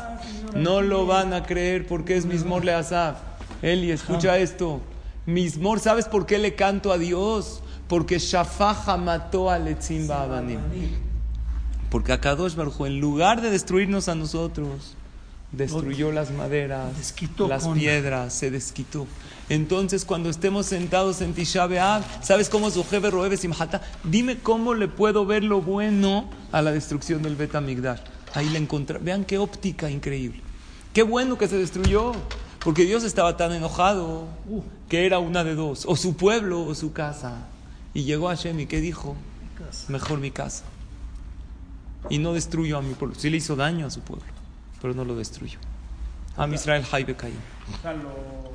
No 0.56 0.82
lo 0.82 1.06
van 1.06 1.34
a 1.34 1.44
creer 1.44 1.86
porque 1.86 2.18
es 2.18 2.26
Mismor 2.26 2.66
le 2.66 2.74
Asaf. 2.74 3.18
Eli, 3.62 3.92
escucha 3.92 4.38
esto. 4.38 4.82
Mismor, 5.26 5.80
¿sabes 5.80 6.06
por 6.06 6.26
qué 6.26 6.40
le 6.40 6.56
canto 6.56 6.92
a 6.92 6.98
Dios? 6.98 7.62
Porque 7.88 8.18
Shafaja 8.18 8.98
mató 8.98 9.50
a 9.50 9.60
Letzimba 9.60 10.24
Abanim. 10.24 10.60
Porque 11.90 12.14
Akadosh 12.14 12.56
Baruj 12.56 12.86
en 12.86 13.00
lugar 13.00 13.42
de 13.42 13.50
destruirnos 13.50 14.10
a 14.10 14.16
nosotros, 14.16 14.96
destruyó 15.52 16.12
las 16.12 16.32
maderas, 16.32 16.96
Desquitó 16.98 17.48
las 17.48 17.64
con- 17.64 17.78
piedras, 17.78 18.34
se 18.34 18.52
desquitó. 18.52 19.08
Entonces, 19.50 20.06
cuando 20.06 20.30
estemos 20.30 20.68
sentados 20.68 21.22
en 21.22 21.34
Tisha 21.34 21.66
B'Av, 21.66 22.04
¿sabes 22.24 22.50
cómo 22.50 22.68
es 22.68 22.78
Ojebe 22.78 23.10
Roebe 23.10 23.36
Simhata? 23.38 23.82
Dime 24.04 24.38
cómo 24.38 24.76
le 24.76 24.88
puedo 24.88 25.26
ver 25.26 25.44
lo 25.44 25.62
bueno 25.62 26.30
a 26.52 26.62
la 26.62 26.72
destrucción 26.72 27.24
del 27.24 27.36
Bet 27.36 27.56
Amigdash. 27.56 28.00
Ahí 28.36 28.48
le 28.50 28.60
encontré. 28.60 29.00
Vean 29.00 29.26
qué 29.26 29.40
óptica 29.40 29.90
increíble. 29.90 30.42
Qué 30.94 31.02
bueno 31.04 31.38
que 31.38 31.48
se 31.48 31.58
destruyó. 31.58 32.12
Porque 32.64 32.84
Dios 32.84 33.04
estaba 33.06 33.38
tan 33.38 33.54
enojado 33.54 34.28
Uh. 34.50 34.62
que 34.90 35.06
era 35.06 35.18
una 35.20 35.44
de 35.46 35.56
dos: 35.56 35.86
o 35.88 35.96
su 35.96 36.16
pueblo 36.18 36.62
o 36.66 36.76
su 36.76 36.92
casa. 36.92 37.48
Y 37.94 38.04
llegó 38.04 38.28
Hashem 38.28 38.60
y 38.60 38.66
¿qué 38.68 38.82
dijo? 38.82 39.16
Mejor 39.88 40.20
mi 40.20 40.30
casa. 40.30 40.66
Y 42.10 42.18
no 42.18 42.34
destruyó 42.34 42.78
a 42.78 42.82
mi 42.82 42.94
pueblo. 42.96 43.16
Sí 43.18 43.30
le 43.30 43.38
hizo 43.38 43.56
daño 43.56 43.88
a 43.88 43.90
su 43.90 44.02
pueblo, 44.02 44.26
pero 44.82 44.94
no 44.94 45.06
lo 45.06 45.16
destruyó. 45.16 45.60
A 46.38 46.48
Israel 46.48 46.84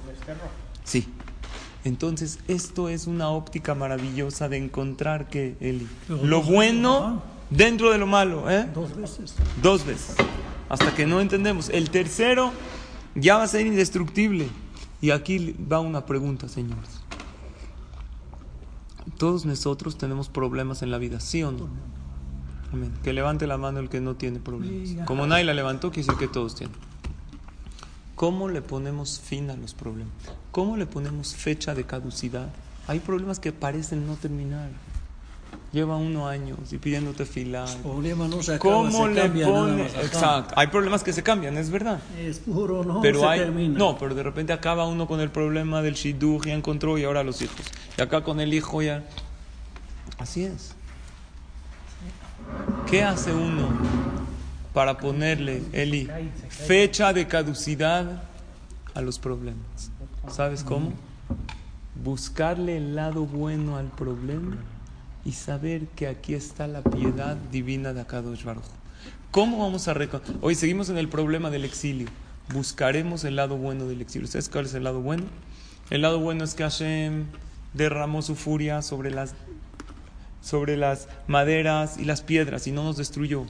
desterró. 0.06 0.48
Sí. 0.84 1.08
Entonces, 1.84 2.38
esto 2.48 2.88
es 2.88 3.06
una 3.06 3.28
óptica 3.28 3.74
maravillosa 3.74 4.48
de 4.48 4.56
encontrar 4.56 5.28
que 5.28 5.56
Eli, 5.60 5.86
Pero 6.08 6.24
lo 6.24 6.42
bueno 6.42 7.22
dentro 7.50 7.90
de 7.90 7.98
lo 7.98 8.06
malo, 8.06 8.50
¿eh? 8.50 8.68
Dos 8.74 8.96
veces. 8.96 9.34
Dos 9.62 9.84
veces. 9.84 10.16
Hasta 10.70 10.94
que 10.94 11.04
no 11.04 11.20
entendemos. 11.20 11.68
El 11.68 11.90
tercero 11.90 12.52
ya 13.14 13.36
va 13.36 13.42
a 13.42 13.48
ser 13.48 13.66
indestructible. 13.66 14.48
Y 15.02 15.10
aquí 15.10 15.54
va 15.70 15.80
una 15.80 16.06
pregunta, 16.06 16.48
señores. 16.48 17.02
Todos 19.18 19.44
nosotros 19.44 19.98
tenemos 19.98 20.30
problemas 20.30 20.82
en 20.82 20.90
la 20.90 20.96
vida, 20.96 21.20
¿sí 21.20 21.42
o 21.42 21.52
no? 21.52 21.68
Amén. 22.74 22.92
Que 23.04 23.12
levante 23.12 23.46
la 23.46 23.56
mano 23.56 23.78
el 23.78 23.88
que 23.88 24.00
no 24.00 24.16
tiene 24.16 24.40
problemas. 24.40 25.06
Como 25.06 25.28
nadie 25.28 25.44
la 25.44 25.54
levantó, 25.54 25.92
quiere 25.92 26.08
decir 26.08 26.18
que 26.18 26.26
todos 26.26 26.56
tienen. 26.56 26.76
¿Cómo 28.16 28.48
le 28.48 28.62
ponemos 28.62 29.20
fin 29.20 29.48
a 29.50 29.56
los 29.56 29.74
problemas? 29.74 30.12
¿Cómo 30.50 30.76
le 30.76 30.86
ponemos 30.86 31.36
fecha 31.36 31.74
de 31.74 31.84
caducidad? 31.84 32.48
Hay 32.88 32.98
problemas 32.98 33.38
que 33.38 33.52
parecen 33.52 34.08
no 34.08 34.16
terminar. 34.16 34.70
Lleva 35.72 35.96
uno 35.96 36.26
años 36.26 36.72
y 36.72 36.78
pidiéndote 36.78 37.26
fila. 37.26 37.64
No 37.84 38.42
se 38.42 38.58
¿Cómo 38.58 38.90
se 38.90 39.08
le 39.12 39.20
cambia 39.22 39.46
nada 39.46 39.60
pone? 39.60 39.86
Exacto. 39.86 40.54
Hay 40.56 40.66
problemas 40.66 41.04
que 41.04 41.12
se 41.12 41.22
cambian, 41.22 41.56
es 41.56 41.70
verdad. 41.70 42.00
Es 42.18 42.40
puro, 42.40 42.84
no 42.84 43.00
pero 43.00 43.20
se 43.20 43.26
hay 43.26 43.40
termina. 43.40 43.78
no, 43.78 43.96
pero 43.98 44.16
de 44.16 44.22
repente 44.24 44.52
acaba 44.52 44.86
uno 44.86 45.06
con 45.06 45.20
el 45.20 45.30
problema 45.30 45.80
del 45.82 45.94
shidduch, 45.94 46.46
ya 46.46 46.54
encontró 46.54 46.98
y 46.98 47.04
ahora 47.04 47.22
los 47.22 47.40
hijos. 47.40 47.60
Y 47.96 48.02
acá 48.02 48.24
con 48.24 48.40
el 48.40 48.52
hijo 48.52 48.82
ya. 48.82 49.04
Así 50.18 50.44
es. 50.44 50.74
¿Qué 52.90 53.02
hace 53.02 53.32
uno 53.32 53.68
para 54.72 54.98
ponerle, 54.98 55.62
Eli, 55.72 56.08
fecha 56.48 57.12
de 57.12 57.26
caducidad 57.26 58.22
a 58.94 59.00
los 59.00 59.18
problemas? 59.18 59.90
¿Sabes 60.28 60.62
cómo? 60.64 60.92
Buscarle 62.02 62.76
el 62.76 62.94
lado 62.96 63.24
bueno 63.26 63.76
al 63.76 63.86
problema 63.86 64.56
y 65.24 65.32
saber 65.32 65.86
que 65.96 66.06
aquí 66.06 66.34
está 66.34 66.66
la 66.66 66.82
piedad 66.82 67.36
divina 67.50 67.92
de 67.92 68.00
Akadosh 68.02 68.44
Baruj. 68.44 68.64
¿Cómo 69.30 69.58
vamos 69.58 69.88
a 69.88 69.94
recon- 69.94 70.20
Hoy 70.42 70.54
seguimos 70.54 70.90
en 70.90 70.98
el 70.98 71.08
problema 71.08 71.50
del 71.50 71.64
exilio. 71.64 72.08
Buscaremos 72.52 73.24
el 73.24 73.36
lado 73.36 73.56
bueno 73.56 73.86
del 73.86 74.00
exilio. 74.02 74.28
¿Sabes 74.28 74.48
cuál 74.48 74.66
es 74.66 74.74
el 74.74 74.84
lado 74.84 75.00
bueno? 75.00 75.24
El 75.90 76.02
lado 76.02 76.20
bueno 76.20 76.44
es 76.44 76.54
que 76.54 76.62
Hashem 76.62 77.24
derramó 77.72 78.22
su 78.22 78.34
furia 78.36 78.82
sobre 78.82 79.10
las 79.10 79.34
sobre 80.44 80.76
las 80.76 81.08
maderas 81.26 81.96
y 81.98 82.04
las 82.04 82.20
piedras 82.20 82.66
y 82.66 82.72
no 82.72 82.84
nos 82.84 82.98
destruyó. 82.98 83.46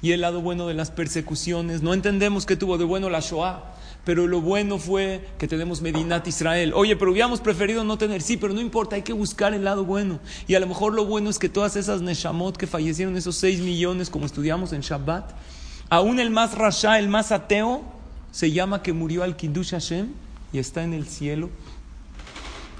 Y 0.00 0.12
el 0.12 0.22
lado 0.22 0.40
bueno 0.40 0.66
de 0.66 0.74
las 0.74 0.90
persecuciones, 0.90 1.82
no 1.82 1.92
entendemos 1.92 2.46
qué 2.46 2.56
tuvo 2.56 2.78
de 2.78 2.84
bueno 2.84 3.10
la 3.10 3.20
Shoah, 3.20 3.74
pero 4.04 4.26
lo 4.26 4.40
bueno 4.40 4.78
fue 4.78 5.28
que 5.38 5.46
tenemos 5.46 5.82
Medinat 5.82 6.26
Israel. 6.26 6.72
Oye, 6.74 6.96
pero 6.96 7.10
hubiéramos 7.10 7.40
preferido 7.40 7.84
no 7.84 7.98
tener, 7.98 8.22
sí, 8.22 8.38
pero 8.38 8.54
no 8.54 8.60
importa, 8.62 8.96
hay 8.96 9.02
que 9.02 9.12
buscar 9.12 9.52
el 9.52 9.64
lado 9.64 9.84
bueno. 9.84 10.20
Y 10.46 10.54
a 10.54 10.60
lo 10.60 10.66
mejor 10.66 10.94
lo 10.94 11.04
bueno 11.04 11.28
es 11.28 11.38
que 11.38 11.50
todas 11.50 11.76
esas 11.76 12.00
Neshamot 12.00 12.56
que 12.56 12.66
fallecieron, 12.66 13.16
esos 13.16 13.36
6 13.36 13.60
millones, 13.60 14.08
como 14.08 14.24
estudiamos 14.24 14.72
en 14.72 14.80
Shabbat, 14.80 15.32
aún 15.90 16.18
el 16.20 16.30
más 16.30 16.56
rasha, 16.56 16.98
el 16.98 17.08
más 17.08 17.30
ateo, 17.30 17.82
se 18.30 18.52
llama 18.52 18.82
que 18.82 18.94
murió 18.94 19.22
al 19.22 19.36
Kiddush 19.36 19.72
Hashem 19.72 20.12
y 20.52 20.58
está 20.58 20.82
en 20.82 20.94
el 20.94 21.06
cielo 21.06 21.50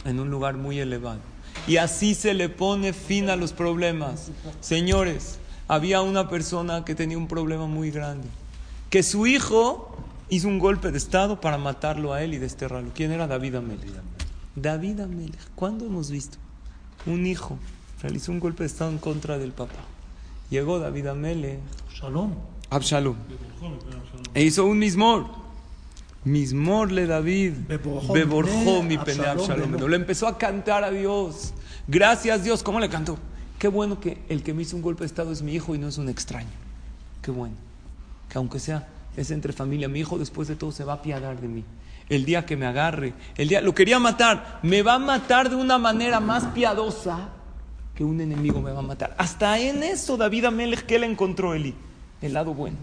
en 0.07 0.21
un 0.21 0.31
lugar 0.31 0.57
muy 0.57 0.79
elevado. 0.79 1.21
Y 1.69 1.77
así 1.77 2.15
se 2.15 2.35
le 2.35 2.49
pone 2.49 2.93
fin 2.93 3.29
a 3.31 3.37
los 3.37 3.53
problemas. 3.53 4.31
Señores, 4.61 5.39
había 5.69 6.01
una 6.01 6.29
persona 6.29 6.85
que 6.85 6.95
tenía 6.95 7.19
un 7.19 7.29
problema 7.29 7.67
muy 7.67 7.91
grande, 7.91 8.27
que 8.91 9.03
su 9.03 9.27
hijo 9.27 9.95
hizo 10.31 10.49
un 10.49 10.59
golpe 10.59 10.91
de 10.91 10.99
estado 10.99 11.41
para 11.41 11.59
matarlo 11.59 12.13
a 12.13 12.23
él 12.23 12.35
y 12.35 12.39
desterrarlo. 12.39 12.91
¿Quién 12.95 13.13
era 13.13 13.27
David 13.27 13.57
Amelech? 13.57 13.93
David 14.57 15.01
Amelech. 15.01 15.51
¿Cuándo 15.55 15.87
hemos 15.87 16.11
visto? 16.11 16.39
Un 17.07 17.27
hijo 17.27 17.59
realizó 18.03 18.33
un 18.33 18.41
golpe 18.41 18.63
de 18.63 18.69
estado 18.69 18.91
en 18.91 18.99
contra 18.99 19.39
del 19.39 19.53
papá. 19.53 19.81
Llegó 20.51 20.79
David 20.79 21.09
Amelech, 21.09 21.61
Shalom. 21.93 22.33
Absalom, 22.71 23.17
e 24.35 24.45
hizo 24.45 24.67
un 24.67 24.79
mismor. 24.79 25.27
Mismor 26.29 26.93
le 26.93 27.07
David, 27.07 27.55
Beborjó 27.67 28.83
mi. 28.83 28.99
Le 28.99 29.97
empezó 29.97 30.29
a 30.29 30.39
cantar 30.39 30.85
a 30.85 30.91
Dios. 30.91 31.55
Gracias 31.87 32.45
Dios. 32.45 32.63
¿Cómo 32.63 32.79
le 32.81 32.89
cantó? 32.89 33.19
Qué 33.59 33.69
bueno 33.69 33.99
que 33.99 34.19
el 34.29 34.43
que 34.43 34.55
me 34.55 34.63
hizo 34.63 34.77
un 34.77 34.83
golpe 34.83 35.01
de 35.01 35.07
estado 35.07 35.33
es 35.33 35.43
mi 35.43 35.55
hijo 35.55 35.75
y 35.75 35.79
no 35.79 35.89
es 35.89 35.99
un 35.99 36.09
extraño. 36.09 36.49
Qué 37.23 37.31
bueno. 37.31 37.55
Que 38.29 38.39
aunque 38.39 38.61
sea, 38.61 38.89
es 39.17 39.31
entre 39.31 39.53
familia. 39.53 39.89
Mi 39.89 40.01
hijo 40.01 40.19
después 40.19 40.47
de 40.49 40.57
todo 40.57 40.71
se 40.71 40.85
va 40.85 40.93
a 40.93 40.97
apiadar 40.97 41.41
de 41.41 41.49
mí. 41.49 41.65
El 42.09 42.25
día 42.25 42.47
que 42.47 42.57
me 42.57 42.67
agarre, 42.67 43.13
el 43.37 43.49
día, 43.49 43.61
lo 43.61 43.75
quería 43.75 43.99
matar, 43.99 44.61
me 44.63 44.81
va 44.81 44.95
a 44.95 44.99
matar 44.99 45.51
de 45.51 45.57
una 45.57 45.77
manera 45.77 46.21
más 46.21 46.45
piadosa 46.47 47.29
que 47.95 48.03
un 48.03 48.21
enemigo 48.21 48.63
me 48.63 48.71
va 48.71 48.79
a 48.79 48.83
matar. 48.83 49.15
Hasta 49.19 49.59
en 49.59 49.83
eso 49.83 50.17
David 50.17 50.47
Amelech, 50.47 50.87
¿qué 50.87 50.99
le 50.99 51.07
encontró 51.07 51.53
Eli? 51.53 51.75
El 52.23 52.33
lado 52.33 52.55
bueno. 52.55 52.79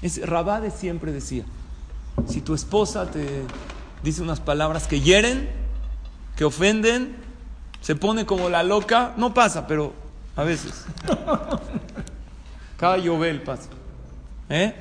Es, 0.00 0.24
Rabade 0.24 0.70
siempre 0.70 1.10
decía, 1.10 1.44
si 2.26 2.40
tu 2.40 2.54
esposa 2.54 3.10
te 3.10 3.42
dice 4.02 4.22
unas 4.22 4.40
palabras 4.40 4.86
que 4.86 5.00
hieren, 5.00 5.48
que 6.36 6.44
ofenden, 6.44 7.16
se 7.80 7.94
pone 7.94 8.26
como 8.26 8.48
la 8.48 8.62
loca, 8.62 9.14
no 9.16 9.34
pasa, 9.34 9.66
pero 9.66 9.92
a 10.36 10.44
veces. 10.44 10.84
Cada 12.76 12.98
llovel 12.98 13.42
pasa. 13.42 13.68
¿Eh? 14.48 14.74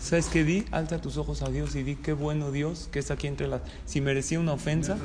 ¿Sabes 0.00 0.26
qué 0.26 0.42
di? 0.42 0.64
Alza 0.72 1.00
tus 1.00 1.16
ojos 1.16 1.42
a 1.42 1.48
Dios 1.48 1.76
y 1.76 1.84
di 1.84 1.94
qué 1.94 2.12
bueno 2.12 2.50
Dios 2.50 2.88
que 2.90 2.98
es 2.98 3.12
aquí 3.12 3.28
entre 3.28 3.46
las... 3.46 3.60
Si 3.86 4.00
merecía 4.00 4.40
una 4.40 4.52
ofensa, 4.52 4.98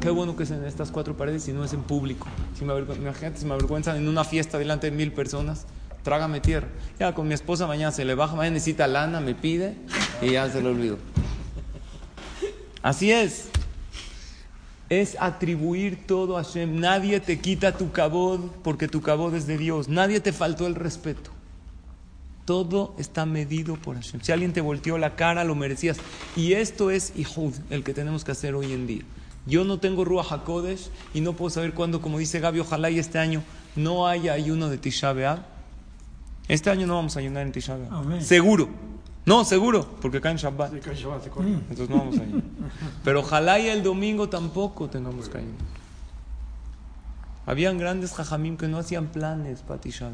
qué 0.00 0.10
bueno 0.10 0.36
que 0.36 0.42
es 0.42 0.50
en 0.50 0.64
estas 0.64 0.90
cuatro 0.90 1.16
paredes 1.16 1.46
y 1.46 1.52
no 1.52 1.62
es 1.62 1.72
en 1.72 1.82
público. 1.82 2.26
Si 2.58 2.64
me 2.64 2.76
imagínate 2.76 3.38
si 3.38 3.46
me 3.46 3.54
avergüenzan 3.54 3.96
en 3.96 4.08
una 4.08 4.24
fiesta 4.24 4.58
delante 4.58 4.90
de 4.90 4.96
mil 4.96 5.12
personas, 5.12 5.66
trágame 6.02 6.40
tierra. 6.40 6.68
Ya 6.98 7.14
con 7.14 7.28
mi 7.28 7.34
esposa 7.34 7.66
mañana 7.66 7.92
se 7.92 8.04
le 8.04 8.14
baja, 8.14 8.34
mañana 8.34 8.54
necesita 8.54 8.86
lana, 8.86 9.20
me 9.20 9.34
pide 9.34 9.74
y 10.22 10.32
ya 10.32 10.50
se 10.50 10.60
lo 10.60 10.70
olvido. 10.70 10.98
Así 12.82 13.10
es. 13.10 13.48
Es 14.88 15.16
atribuir 15.20 16.06
todo 16.06 16.36
a 16.36 16.42
Hashem. 16.42 16.80
Nadie 16.80 17.20
te 17.20 17.38
quita 17.38 17.76
tu 17.76 17.92
cabod 17.92 18.40
porque 18.64 18.88
tu 18.88 19.02
cabod 19.02 19.34
es 19.34 19.46
de 19.46 19.56
Dios. 19.56 19.88
Nadie 19.88 20.20
te 20.20 20.32
faltó 20.32 20.66
el 20.66 20.74
respeto. 20.74 21.30
Todo 22.44 22.94
está 22.98 23.26
medido 23.26 23.76
por 23.76 23.94
Hashem. 23.94 24.20
Si 24.22 24.32
alguien 24.32 24.52
te 24.52 24.60
volteó 24.60 24.98
la 24.98 25.14
cara, 25.14 25.44
lo 25.44 25.54
merecías. 25.54 25.98
Y 26.34 26.54
esto 26.54 26.90
es 26.90 27.12
Ihud, 27.14 27.54
el 27.70 27.84
que 27.84 27.94
tenemos 27.94 28.24
que 28.24 28.32
hacer 28.32 28.54
hoy 28.54 28.72
en 28.72 28.86
día. 28.88 29.02
Yo 29.46 29.64
no 29.64 29.78
tengo 29.78 30.04
Ruach 30.04 30.32
HaKodesh 30.32 30.88
y 31.14 31.20
no 31.20 31.34
puedo 31.34 31.50
saber 31.50 31.72
cuándo, 31.72 32.00
como 32.00 32.18
dice 32.18 32.40
Gaby, 32.40 32.60
ojalá 32.60 32.90
y 32.90 32.98
este 32.98 33.18
año 33.18 33.42
no 33.76 34.06
haya 34.08 34.32
ayuno 34.32 34.68
de 34.68 34.78
Tisha 34.78 35.12
B'Av. 35.12 35.40
Este 36.50 36.68
año 36.68 36.84
no 36.84 36.96
vamos 36.96 37.14
a 37.14 37.20
ayunar 37.20 37.44
en 37.44 37.52
Tisha. 37.52 37.76
Seguro. 38.18 38.68
No, 39.24 39.44
seguro, 39.44 39.86
porque 40.00 40.20
cae 40.20 40.32
en 40.32 40.38
Shabbat. 40.38 40.72
Entonces 40.74 41.88
no 41.88 41.98
vamos 41.98 42.18
a 42.18 42.22
ayunar. 42.22 42.42
Pero 43.04 43.20
ojalá 43.20 43.60
y 43.60 43.68
el 43.68 43.84
domingo 43.84 44.28
tampoco 44.28 44.90
tengamos 44.90 45.28
que 45.28 45.38
ayunar. 45.38 45.60
Habían 47.46 47.78
grandes 47.78 48.12
jajamim 48.14 48.56
que 48.56 48.66
no 48.66 48.78
hacían 48.78 49.06
planes 49.06 49.62
para 49.62 49.80
Tisha. 49.80 50.10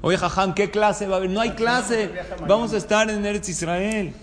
Oye, 0.00 0.16
Jajam, 0.16 0.54
¿qué 0.54 0.70
clase 0.70 1.06
va 1.06 1.16
a 1.16 1.18
haber? 1.18 1.28
No 1.28 1.42
hay 1.42 1.50
clase. 1.50 2.10
Vamos 2.48 2.72
a 2.72 2.78
estar 2.78 3.10
en 3.10 3.24
Eretz 3.26 3.50
Israel. 3.50 4.14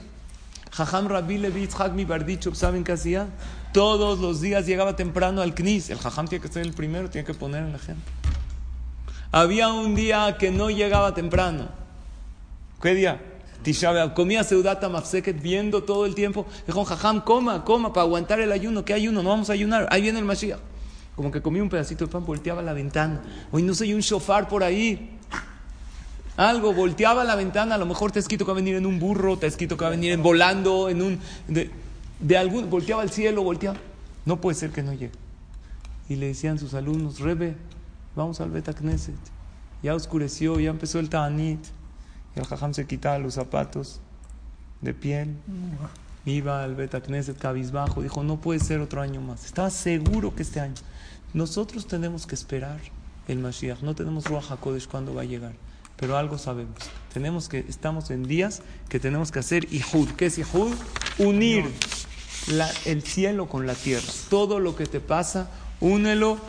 Jajam 0.72 1.10
Rabbi 1.10 1.38
Levi 1.38 1.62
Yitzhak 1.62 1.94
mi 1.94 2.06
Bardichov, 2.06 2.56
¿saben 2.56 2.84
qué 2.84 2.94
hacía? 2.94 3.28
Todos 3.72 4.18
los 4.18 4.42
días 4.42 4.66
llegaba 4.66 4.96
temprano 4.96 5.44
al 5.44 5.54
Knis. 5.54 5.92
El 5.92 6.00
Jajam 6.00 6.28
tiene 6.28 6.42
que 6.42 6.52
ser 6.52 6.64
el 6.66 6.74
primero, 6.74 7.08
tiene 7.12 7.26
que 7.26 7.36
poner 7.36 7.62
en 7.64 7.74
la 7.74 7.80
gente. 7.80 8.02
Había 9.32 9.70
un 9.70 9.96
día 9.96 10.38
que 10.38 10.52
no 10.52 10.70
llegaba 10.70 11.14
temprano. 11.14 11.70
¿Qué 12.82 12.94
día? 12.94 13.22
Tisha 13.64 14.14
Comía 14.14 14.44
seudata 14.44 14.90
mafseket 14.90 15.42
viendo 15.42 15.84
todo 15.84 16.06
el 16.06 16.16
tiempo. 16.16 16.46
Dijo, 16.66 16.84
Jajam, 16.84 17.22
coma, 17.22 17.64
coma, 17.64 17.94
para 17.94 18.04
aguantar 18.04 18.40
el 18.40 18.52
ayuno. 18.52 18.84
¿Qué 18.84 18.94
ayuno? 18.94 19.24
No 19.24 19.30
vamos 19.30 19.50
a 19.50 19.54
ayunar. 19.54 19.88
Ahí 19.92 20.02
viene 20.02 20.20
el 20.20 20.26
Mashiach. 20.26 20.60
Como 21.16 21.32
que 21.32 21.42
comía 21.42 21.62
un 21.62 21.70
pedacito 21.70 22.06
de 22.06 22.12
pan, 22.12 22.26
volteaba 22.26 22.62
la 22.62 22.74
ventana. 22.74 23.22
Hoy 23.52 23.64
no 23.64 23.74
soy 23.74 23.94
un 23.94 24.02
shofar 24.02 24.48
por 24.48 24.64
ahí. 24.64 25.18
Algo, 26.38 26.74
volteaba 26.74 27.24
la 27.24 27.36
ventana, 27.36 27.76
a 27.76 27.78
lo 27.78 27.86
mejor 27.86 28.12
te 28.12 28.20
ha 28.20 28.22
escrito 28.22 28.46
que 28.46 28.52
va 28.52 28.58
a 28.58 28.62
venir 28.62 28.76
en 28.76 28.86
un 28.86 29.00
burro, 29.00 29.38
te 29.38 29.46
ha 29.46 29.50
escrito 29.50 29.76
que 29.78 29.84
va 29.84 29.90
a 29.90 29.92
venir 29.92 30.14
en 30.14 30.24
volando, 30.24 30.90
en 30.90 31.02
un... 31.02 31.20
De, 31.48 32.38
algún, 32.38 32.70
volteaba 32.70 33.02
al 33.02 33.12
cielo, 33.12 33.44
volteaba. 33.44 33.78
No 34.26 34.40
puede 34.40 34.56
ser 34.56 34.72
que 34.72 34.82
no 34.82 34.94
llegue. 34.94 35.12
Y 36.08 36.16
le 36.16 36.28
decían 36.28 36.58
sus 36.58 36.74
alumnos, 36.74 37.20
Rebe, 37.20 37.56
vamos 38.16 38.42
al 38.42 38.52
Beta 38.52 38.74
Knesset. 38.74 39.16
Ya 39.84 39.96
oscureció, 39.96 40.60
ya 40.60 40.70
empezó 40.70 41.00
el 41.00 41.10
Ta'anit. 41.10 41.60
Y 42.36 42.40
el 42.40 42.46
Jajam 42.46 42.74
se 42.74 42.86
quitaba 42.86 43.18
los 43.20 43.36
zapatos 43.36 44.00
de 44.82 44.94
piel. 44.94 45.36
Iba 46.26 46.64
al 46.64 46.76
Beta 46.76 47.02
Knesset 47.02 47.38
cabizbajo. 47.38 48.02
Dijo, 48.02 48.24
no 48.24 48.40
puede 48.40 48.60
ser 48.60 48.80
otro 48.80 49.02
año 49.02 49.22
más. 49.22 49.46
Estaba 49.46 49.70
seguro 49.70 50.36
que 50.36 50.44
este 50.44 50.60
año. 50.60 50.76
Nosotros 51.34 51.88
tenemos 51.88 52.28
que 52.28 52.36
esperar 52.36 52.80
el 53.28 53.40
Mashiach. 53.40 53.82
No 53.82 53.96
tenemos 53.96 54.26
Ruach 54.26 54.52
HaKodesh 54.52 54.88
cuando 54.88 55.14
va 55.14 55.22
a 55.22 55.26
llegar 55.26 55.54
pero 56.02 56.18
algo 56.18 56.40
sabemos. 56.40 56.76
Tenemos 57.14 57.48
que, 57.48 57.60
estamos 57.60 58.10
en 58.10 58.24
días 58.24 58.64
que 58.90 59.00
tenemos 59.00 59.32
que 59.32 59.38
hacer 59.38 59.72
Ihud. 59.72 60.10
¿Qué 60.18 60.26
es 60.26 60.40
Ihud? 60.40 60.74
Unir 61.20 61.64
el 62.86 63.04
cielo 63.04 63.48
con 63.48 63.68
la 63.68 63.76
tierra. 63.76 64.12
Todo 64.28 64.60
lo 64.60 64.76
que 64.76 64.88
te 64.88 65.00
pasa, 65.00 65.52
únelo 65.80 66.40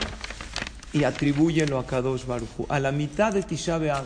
y 0.93 1.05
atribúyelo 1.05 1.79
a 1.79 1.87
Kadosh 1.87 2.27
Baruj 2.27 2.49
A 2.69 2.79
la 2.81 2.93
mitad 2.93 3.33
de 3.33 3.43
Tisha 3.43 3.79
B'Av, 3.79 4.05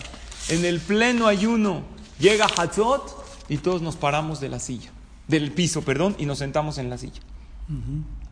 en 0.49 0.65
el 0.65 0.81
pleno 0.81 1.27
ayuno, 1.27 1.83
llega 2.19 2.47
Hatzot 2.47 3.25
y 3.49 3.59
todos 3.59 3.83
nos 3.83 3.97
paramos 3.97 4.41
de 4.41 4.49
la 4.49 4.59
silla, 4.59 4.91
del 5.29 5.53
piso, 5.53 5.83
perdón, 5.83 6.15
y 6.19 6.27
nos 6.27 6.39
sentamos 6.39 6.79
en 6.79 6.91
la 6.91 6.99
silla. 6.99 7.21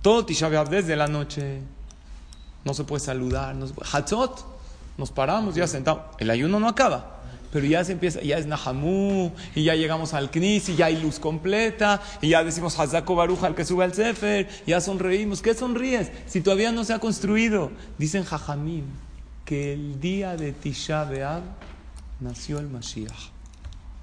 Todo 0.02 0.24
Tisha 0.24 0.48
B'Av 0.48 0.68
desde 0.68 0.96
la 0.96 1.08
noche. 1.08 1.60
No 2.64 2.72
se 2.72 2.84
puede 2.84 3.00
saludar. 3.00 3.54
No 3.54 3.66
Hatzot 3.92 4.44
nos 4.96 5.10
paramos, 5.10 5.54
ya 5.54 5.66
sentamos. 5.66 6.04
El 6.18 6.30
ayuno 6.30 6.60
no 6.60 6.68
acaba. 6.68 7.22
Pero 7.54 7.66
ya 7.66 7.84
se 7.84 7.92
empieza, 7.92 8.20
ya 8.20 8.36
es 8.36 8.46
Nahamú, 8.46 9.30
y 9.54 9.62
ya 9.62 9.76
llegamos 9.76 10.12
al 10.12 10.28
Knis, 10.28 10.70
y 10.70 10.74
ya 10.74 10.86
hay 10.86 11.00
luz 11.00 11.20
completa, 11.20 12.02
y 12.20 12.30
ya 12.30 12.42
decimos 12.42 12.76
Hazako 12.76 13.14
Baruja 13.14 13.46
al 13.46 13.54
que 13.54 13.64
sube 13.64 13.84
al 13.84 13.94
Sefer, 13.94 14.48
ya 14.66 14.80
sonreímos. 14.80 15.40
¿Qué 15.40 15.54
sonríes? 15.54 16.10
Si 16.26 16.40
todavía 16.40 16.72
no 16.72 16.82
se 16.82 16.94
ha 16.94 16.98
construido. 16.98 17.70
Dicen 17.96 18.24
Jajamim 18.24 18.86
que 19.44 19.72
el 19.72 20.00
día 20.00 20.36
de 20.36 20.50
Tisha 20.50 21.04
B'Av 21.04 21.42
nació 22.18 22.58
el 22.58 22.66
Mashiach. 22.66 23.30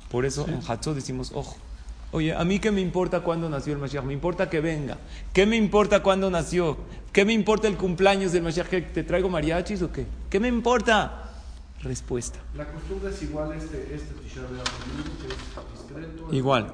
Por 0.09 0.25
eso 0.25 0.47
en 0.47 0.61
Hatzot 0.65 0.95
decimos, 0.95 1.33
ojo, 1.35 1.57
Oye, 2.13 2.33
a 2.33 2.45
mí 2.45 2.59
qué 2.59 2.71
me 2.71 2.79
importa 2.79 3.19
cuándo 3.19 3.49
nació 3.49 3.73
el 3.73 3.79
Mashiach, 3.79 4.05
me 4.05 4.13
importa 4.13 4.49
que 4.49 4.61
venga. 4.61 4.97
¿Qué 5.33 5.45
me 5.45 5.57
importa 5.57 6.01
cuándo 6.01 6.31
nació? 6.31 6.77
¿Qué 7.11 7.25
me 7.25 7.33
importa 7.33 7.67
el 7.67 7.75
cumpleaños 7.75 8.31
del 8.31 8.43
Mashiach? 8.43 8.69
¿Te 8.69 9.03
traigo 9.03 9.27
mariachis 9.27 9.81
o 9.81 9.91
qué? 9.91 10.05
¿Qué 10.29 10.39
me 10.39 10.47
importa? 10.47 11.20
Respuesta. 11.83 12.39
La 12.55 12.65
costumbre 12.71 13.11
es 13.11 13.21
igual 13.23 13.53
este, 13.53 13.95
este 13.95 14.13
Tisha 14.15 14.41
Igual. 16.31 16.71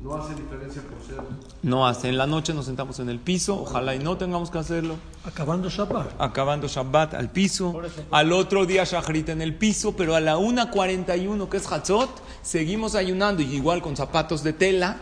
No 0.00 0.16
hace 0.16 0.34
diferencia 0.34 0.82
por 0.82 1.00
ser. 1.00 1.24
No 1.62 1.86
hace. 1.86 2.08
En 2.08 2.18
la 2.18 2.26
noche 2.26 2.52
nos 2.52 2.66
sentamos 2.66 2.98
en 3.00 3.08
el 3.08 3.20
piso. 3.20 3.62
Ojalá 3.62 3.94
y 3.94 4.00
no 4.00 4.18
tengamos 4.18 4.50
que 4.50 4.58
hacerlo. 4.58 4.96
Acabando 5.24 5.70
Shabbat. 5.70 6.20
Acabando 6.20 6.68
Shabbat 6.68 7.14
al 7.14 7.30
piso. 7.30 7.80
Al 8.10 8.32
otro 8.32 8.66
día 8.66 8.84
Shachrit 8.84 9.30
en 9.30 9.40
el 9.40 9.54
piso. 9.54 9.96
Pero 9.96 10.14
a 10.14 10.20
la 10.20 10.36
1.41 10.36 11.48
que 11.48 11.56
es 11.56 11.72
Hatzot, 11.72 12.10
seguimos 12.42 12.96
ayunando. 12.96 13.40
Y 13.42 13.54
igual 13.54 13.80
con 13.80 13.96
zapatos 13.96 14.42
de 14.42 14.52
tela. 14.52 14.98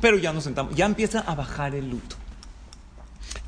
Pero 0.00 0.18
ya 0.18 0.32
nos 0.32 0.44
sentamos. 0.44 0.74
Ya 0.74 0.84
empieza 0.84 1.20
a 1.20 1.34
bajar 1.34 1.74
el 1.74 1.88
luto. 1.88 2.16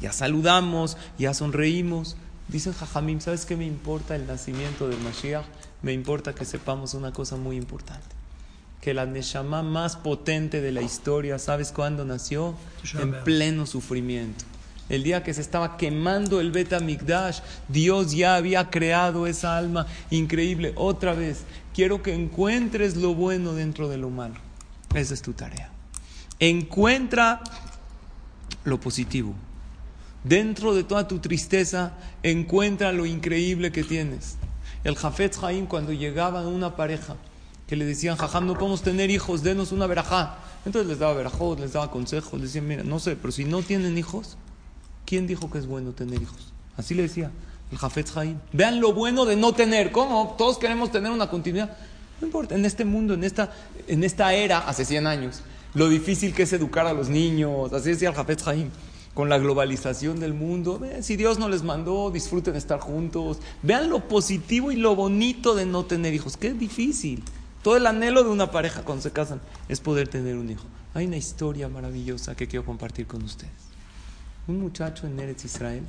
Ya 0.00 0.12
saludamos, 0.12 0.96
ya 1.18 1.34
sonreímos. 1.34 2.16
Dicen 2.48 2.72
Jajamim, 2.72 3.20
¿sabes 3.20 3.46
qué 3.46 3.56
me 3.56 3.66
importa 3.66 4.16
el 4.16 4.26
nacimiento 4.26 4.88
del 4.88 5.00
Mashiach? 5.00 5.44
Me 5.82 5.92
importa 5.92 6.34
que 6.34 6.44
sepamos 6.44 6.94
una 6.94 7.12
cosa 7.12 7.36
muy 7.36 7.56
importante 7.56 8.14
que 8.84 8.92
la 8.92 9.06
Neshama 9.06 9.62
más 9.62 9.96
potente 9.96 10.60
de 10.60 10.70
la 10.70 10.82
historia, 10.82 11.38
¿sabes 11.38 11.72
cuándo 11.72 12.04
nació? 12.04 12.54
En 13.00 13.14
pleno 13.24 13.64
sufrimiento. 13.64 14.44
El 14.90 15.02
día 15.02 15.22
que 15.22 15.32
se 15.32 15.40
estaba 15.40 15.78
quemando 15.78 16.38
el 16.38 16.52
Beta 16.52 16.80
Mikdash, 16.80 17.38
Dios 17.68 18.12
ya 18.12 18.36
había 18.36 18.68
creado 18.68 19.26
esa 19.26 19.56
alma 19.56 19.86
increíble. 20.10 20.74
Otra 20.76 21.14
vez, 21.14 21.44
quiero 21.72 22.02
que 22.02 22.12
encuentres 22.12 22.96
lo 22.96 23.14
bueno 23.14 23.54
dentro 23.54 23.88
de 23.88 23.96
lo 23.96 24.10
malo. 24.10 24.34
Esa 24.94 25.14
es 25.14 25.22
tu 25.22 25.32
tarea. 25.32 25.70
Encuentra 26.38 27.40
lo 28.64 28.78
positivo. 28.78 29.34
Dentro 30.24 30.74
de 30.74 30.84
toda 30.84 31.06
tu 31.06 31.18
tristeza, 31.18 31.92
encuentra 32.22 32.92
lo 32.92 33.04
increíble 33.04 33.70
que 33.70 33.84
tienes. 33.84 34.36
El 34.82 34.96
Jafet 34.96 35.36
Haim, 35.42 35.66
cuando 35.66 35.92
llegaba 35.92 36.48
una 36.48 36.76
pareja, 36.76 37.16
que 37.66 37.76
le 37.76 37.84
decían, 37.84 38.16
jajam, 38.16 38.46
no 38.46 38.54
podemos 38.54 38.80
tener 38.80 39.10
hijos, 39.10 39.42
denos 39.42 39.70
una 39.70 39.86
verajá. 39.86 40.38
Entonces 40.64 40.88
les 40.88 40.98
daba 40.98 41.12
verajot, 41.12 41.60
les 41.60 41.74
daba 41.74 41.90
consejos, 41.90 42.32
les 42.40 42.54
decían, 42.54 42.66
mira, 42.66 42.82
no 42.84 42.98
sé, 43.00 43.16
pero 43.16 43.32
si 43.32 43.44
no 43.44 43.62
tienen 43.62 43.98
hijos, 43.98 44.38
¿quién 45.04 45.26
dijo 45.26 45.50
que 45.50 45.58
es 45.58 45.66
bueno 45.66 45.92
tener 45.92 46.22
hijos? 46.22 46.52
Así 46.78 46.94
le 46.94 47.02
decía 47.02 47.30
el 47.70 47.76
Jafet 47.76 48.10
Jaim. 48.10 48.38
Vean 48.52 48.80
lo 48.80 48.94
bueno 48.94 49.26
de 49.26 49.36
no 49.36 49.52
tener. 49.52 49.92
¿Cómo? 49.92 50.36
Todos 50.38 50.56
queremos 50.56 50.90
tener 50.90 51.12
una 51.12 51.28
continuidad. 51.28 51.76
No 52.22 52.28
importa, 52.28 52.54
en 52.54 52.64
este 52.64 52.86
mundo, 52.86 53.12
en 53.12 53.24
esta, 53.24 53.52
en 53.86 54.02
esta 54.02 54.32
era, 54.32 54.60
hace 54.60 54.86
100 54.86 55.06
años, 55.06 55.42
lo 55.74 55.90
difícil 55.90 56.32
que 56.34 56.44
es 56.44 56.52
educar 56.54 56.86
a 56.86 56.94
los 56.94 57.10
niños, 57.10 57.72
así 57.74 57.90
decía 57.90 58.08
el 58.08 58.14
Jafet 58.14 58.42
Jaim 58.42 58.70
con 59.14 59.28
la 59.28 59.38
globalización 59.38 60.20
del 60.20 60.34
mundo. 60.34 60.80
si 61.00 61.16
Dios 61.16 61.38
no 61.38 61.48
les 61.48 61.62
mandó, 61.62 62.10
disfruten 62.10 62.56
estar 62.56 62.80
juntos. 62.80 63.38
Vean 63.62 63.88
lo 63.88 64.08
positivo 64.08 64.72
y 64.72 64.76
lo 64.76 64.96
bonito 64.96 65.54
de 65.54 65.66
no 65.66 65.84
tener 65.84 66.12
hijos. 66.12 66.36
Qué 66.36 66.52
difícil. 66.52 67.22
Todo 67.62 67.76
el 67.76 67.86
anhelo 67.86 68.24
de 68.24 68.30
una 68.30 68.50
pareja 68.50 68.82
cuando 68.82 69.02
se 69.02 69.12
casan 69.12 69.40
es 69.68 69.80
poder 69.80 70.08
tener 70.08 70.36
un 70.36 70.50
hijo. 70.50 70.64
Hay 70.92 71.06
una 71.06 71.16
historia 71.16 71.68
maravillosa 71.68 72.34
que 72.34 72.46
quiero 72.46 72.66
compartir 72.66 73.06
con 73.06 73.22
ustedes. 73.22 73.52
Un 74.46 74.60
muchacho 74.60 75.06
en 75.06 75.18
Eretz 75.18 75.44
Israel. 75.46 75.84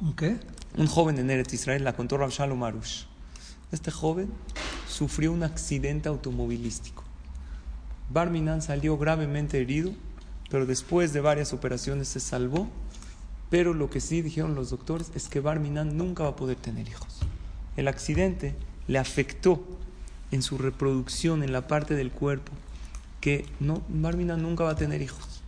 ¿Un 0.00 0.14
qué? 0.14 0.36
Un 0.76 0.86
joven 0.86 1.18
en 1.18 1.30
Eretz 1.30 1.54
Israel, 1.54 1.84
la 1.84 1.94
contó 1.94 2.18
Rav 2.18 2.30
Shalom 2.30 2.62
Arush. 2.62 3.04
Este 3.72 3.90
joven 3.90 4.28
sufrió 4.88 5.32
un 5.32 5.42
accidente 5.42 6.08
automovilístico. 6.08 7.02
Barminan 8.10 8.60
salió 8.60 8.98
gravemente 8.98 9.60
herido, 9.60 9.92
pero 10.50 10.66
después 10.66 11.12
de 11.12 11.20
varias 11.20 11.52
operaciones 11.52 12.08
se 12.08 12.20
salvó. 12.20 12.68
Pero 13.50 13.74
lo 13.74 13.90
que 13.90 14.00
sí 14.00 14.22
dijeron 14.22 14.54
los 14.54 14.70
doctores 14.70 15.12
es 15.14 15.28
que 15.28 15.40
Barminan 15.40 15.96
nunca 15.96 16.24
va 16.24 16.30
a 16.30 16.36
poder 16.36 16.56
tener 16.56 16.88
hijos. 16.88 17.20
El 17.76 17.86
accidente 17.86 18.54
le 18.88 18.98
afectó 18.98 19.62
en 20.32 20.42
su 20.42 20.58
reproducción, 20.58 21.42
en 21.42 21.52
la 21.52 21.68
parte 21.68 21.94
del 21.94 22.10
cuerpo 22.10 22.52
que 23.20 23.44
no, 23.58 23.82
Barmina 23.88 24.36
nunca 24.36 24.62
va 24.62 24.70
a 24.70 24.76
tener 24.76 25.02
hijos. 25.02 25.42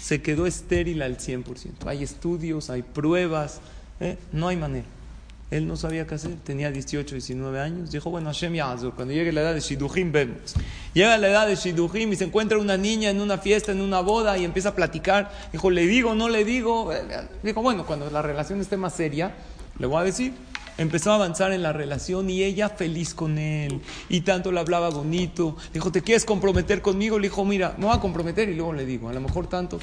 Se 0.00 0.20
quedó 0.20 0.46
estéril 0.46 1.00
al 1.02 1.18
100%. 1.18 1.86
Hay 1.86 2.02
estudios, 2.02 2.70
hay 2.70 2.82
pruebas, 2.82 3.60
¿eh? 4.00 4.18
no 4.32 4.48
hay 4.48 4.56
manera. 4.56 4.86
Él 5.50 5.66
no 5.66 5.76
sabía 5.76 6.06
qué 6.06 6.14
hacer, 6.14 6.36
tenía 6.44 6.70
18, 6.70 7.16
19 7.16 7.60
años. 7.60 7.90
Dijo, 7.90 8.08
bueno, 8.08 8.28
Hashem 8.28 8.54
Yazor, 8.54 8.94
cuando 8.94 9.12
llegue 9.12 9.32
la 9.32 9.40
edad 9.40 9.54
de 9.54 9.60
Shidujim 9.60 10.12
vemos. 10.12 10.54
Llega 10.94 11.18
la 11.18 11.28
edad 11.28 11.48
de 11.48 11.56
Shidujim 11.56 12.12
y 12.12 12.16
se 12.16 12.24
encuentra 12.24 12.56
una 12.58 12.76
niña 12.76 13.10
en 13.10 13.20
una 13.20 13.36
fiesta, 13.38 13.72
en 13.72 13.80
una 13.80 14.00
boda 14.00 14.38
y 14.38 14.44
empieza 14.44 14.68
a 14.70 14.74
platicar. 14.76 15.32
Dijo, 15.52 15.70
¿le 15.70 15.86
digo, 15.88 16.14
no 16.14 16.28
le 16.28 16.44
digo? 16.44 16.92
Dijo, 17.42 17.62
bueno, 17.62 17.84
cuando 17.84 18.08
la 18.10 18.22
relación 18.22 18.60
esté 18.60 18.76
más 18.76 18.94
seria, 18.94 19.34
le 19.78 19.86
voy 19.86 20.00
a 20.00 20.04
decir. 20.04 20.34
Empezó 20.78 21.10
a 21.10 21.16
avanzar 21.16 21.52
en 21.52 21.62
la 21.62 21.72
relación 21.72 22.30
y 22.30 22.42
ella 22.44 22.68
feliz 22.68 23.12
con 23.12 23.36
él. 23.36 23.82
Y 24.08 24.20
tanto 24.20 24.52
le 24.52 24.60
hablaba 24.60 24.88
bonito. 24.88 25.56
Dijo, 25.74 25.90
¿te 25.90 26.00
quieres 26.00 26.24
comprometer 26.24 26.80
conmigo? 26.80 27.18
Le 27.18 27.28
dijo, 27.28 27.44
mira, 27.44 27.74
me 27.76 27.86
voy 27.86 27.96
a 27.96 28.00
comprometer 28.00 28.48
y 28.48 28.54
luego 28.54 28.72
le 28.72 28.86
digo, 28.86 29.08
a 29.08 29.12
lo 29.12 29.20
mejor 29.20 29.48
tanto 29.48 29.80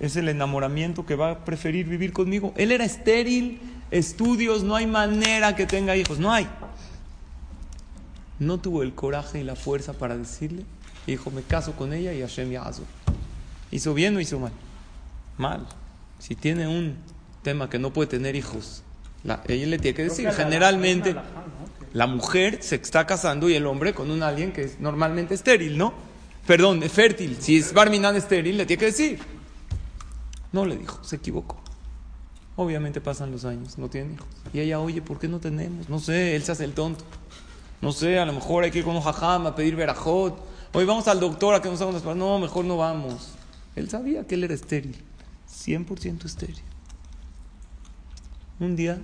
es 0.00 0.16
el 0.16 0.28
enamoramiento 0.28 1.04
que 1.06 1.14
va 1.14 1.30
a 1.30 1.44
preferir 1.44 1.86
vivir 1.86 2.12
conmigo. 2.12 2.52
Él 2.56 2.72
era 2.72 2.84
estéril, 2.84 3.60
estudios, 3.90 4.62
no 4.64 4.74
hay 4.74 4.86
manera 4.86 5.54
que 5.54 5.66
tenga 5.66 5.96
hijos, 5.96 6.18
no 6.18 6.32
hay. 6.32 6.48
No 8.38 8.58
tuvo 8.58 8.82
el 8.82 8.94
coraje 8.94 9.40
y 9.40 9.44
la 9.44 9.54
fuerza 9.56 9.92
para 9.92 10.16
decirle, 10.16 10.64
y 11.06 11.12
dijo, 11.12 11.30
me 11.30 11.42
caso 11.42 11.72
con 11.72 11.92
ella 11.92 12.12
y 12.14 12.20
Hashem 12.20 12.50
Yazor. 12.50 12.86
¿Hizo 13.70 13.92
bien 13.94 14.16
o 14.16 14.20
hizo 14.20 14.38
mal? 14.38 14.52
Mal. 15.36 15.66
Si 16.18 16.34
tiene 16.34 16.66
un 16.66 16.96
tema 17.42 17.68
que 17.68 17.78
no 17.78 17.92
puede 17.92 18.08
tener 18.08 18.34
hijos, 18.36 18.82
la, 19.24 19.42
ella 19.46 19.66
le 19.66 19.78
tiene 19.78 19.94
que 19.94 20.04
decir, 20.04 20.26
que 20.28 20.32
generalmente 20.32 21.12
la- 21.12 21.22
la- 21.22 21.28
¿no? 21.30 21.40
la 21.92 22.06
mujer 22.06 22.58
se 22.62 22.76
está 22.76 23.06
casando 23.06 23.48
y 23.50 23.54
el 23.54 23.66
hombre 23.66 23.92
con 23.92 24.10
un 24.10 24.22
alguien 24.22 24.52
que 24.52 24.62
es 24.62 24.80
normalmente 24.80 25.34
estéril, 25.34 25.76
¿no? 25.76 25.92
Perdón, 26.46 26.82
es 26.82 26.92
fértil. 26.92 27.36
Si 27.40 27.58
es 27.58 27.72
Barminan 27.74 28.16
estéril, 28.16 28.56
le 28.56 28.64
tiene 28.64 28.80
que 28.80 28.86
decir. 28.86 29.18
No 30.52 30.64
le 30.64 30.76
dijo, 30.76 31.02
se 31.02 31.16
equivocó. 31.16 31.56
Obviamente 32.56 33.00
pasan 33.00 33.30
los 33.30 33.44
años, 33.44 33.78
no 33.78 33.88
tienen 33.88 34.14
hijos. 34.14 34.28
Y 34.52 34.60
ella, 34.60 34.80
oye, 34.80 35.00
¿por 35.00 35.18
qué 35.18 35.28
no 35.28 35.38
tenemos? 35.40 35.88
No 35.88 35.98
sé, 35.98 36.36
él 36.36 36.42
se 36.42 36.52
hace 36.52 36.64
el 36.64 36.74
tonto. 36.74 37.04
No 37.80 37.92
sé, 37.92 38.18
a 38.18 38.26
lo 38.26 38.32
mejor 38.32 38.64
hay 38.64 38.70
que 38.70 38.80
ir 38.80 38.84
con 38.84 38.96
un 38.96 39.02
jajam 39.02 39.46
a 39.46 39.54
pedir 39.54 39.76
verajot. 39.76 40.38
Hoy 40.72 40.84
vamos 40.84 41.08
al 41.08 41.20
doctor 41.20 41.54
a 41.54 41.62
que 41.62 41.70
nos 41.70 41.80
haga 41.80 41.90
unas 41.90 42.02
pruebas. 42.02 42.18
No, 42.18 42.38
mejor 42.38 42.64
no 42.64 42.76
vamos. 42.76 43.32
Él 43.76 43.88
sabía 43.88 44.26
que 44.26 44.34
él 44.34 44.44
era 44.44 44.54
estéril. 44.54 44.96
100% 45.48 46.24
estéril. 46.26 46.60
Un 48.58 48.76
día, 48.76 48.98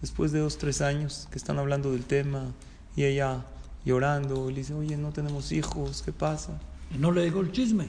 después 0.00 0.32
de 0.32 0.38
dos, 0.38 0.56
tres 0.56 0.80
años 0.80 1.28
que 1.30 1.36
están 1.36 1.58
hablando 1.58 1.92
del 1.92 2.04
tema, 2.04 2.52
y 2.96 3.04
ella 3.04 3.44
llorando, 3.84 4.50
le 4.50 4.56
dice, 4.56 4.74
oye, 4.74 4.96
no 4.96 5.12
tenemos 5.12 5.52
hijos, 5.52 6.02
¿qué 6.02 6.12
pasa? 6.12 6.58
No 6.98 7.12
le 7.12 7.24
digo 7.24 7.40
el 7.40 7.52
chisme. 7.52 7.88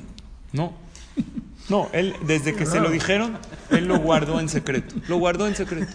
No. 0.52 0.74
No, 1.70 1.88
él, 1.94 2.16
desde 2.26 2.56
que 2.56 2.66
se 2.66 2.80
lo 2.80 2.90
dijeron, 2.90 3.38
él 3.70 3.86
lo 3.86 4.00
guardó 4.00 4.40
en 4.40 4.50
secreto. 4.50 4.96
Lo 5.08 5.18
guardó 5.18 5.48
en 5.48 5.56
secreto. 5.56 5.92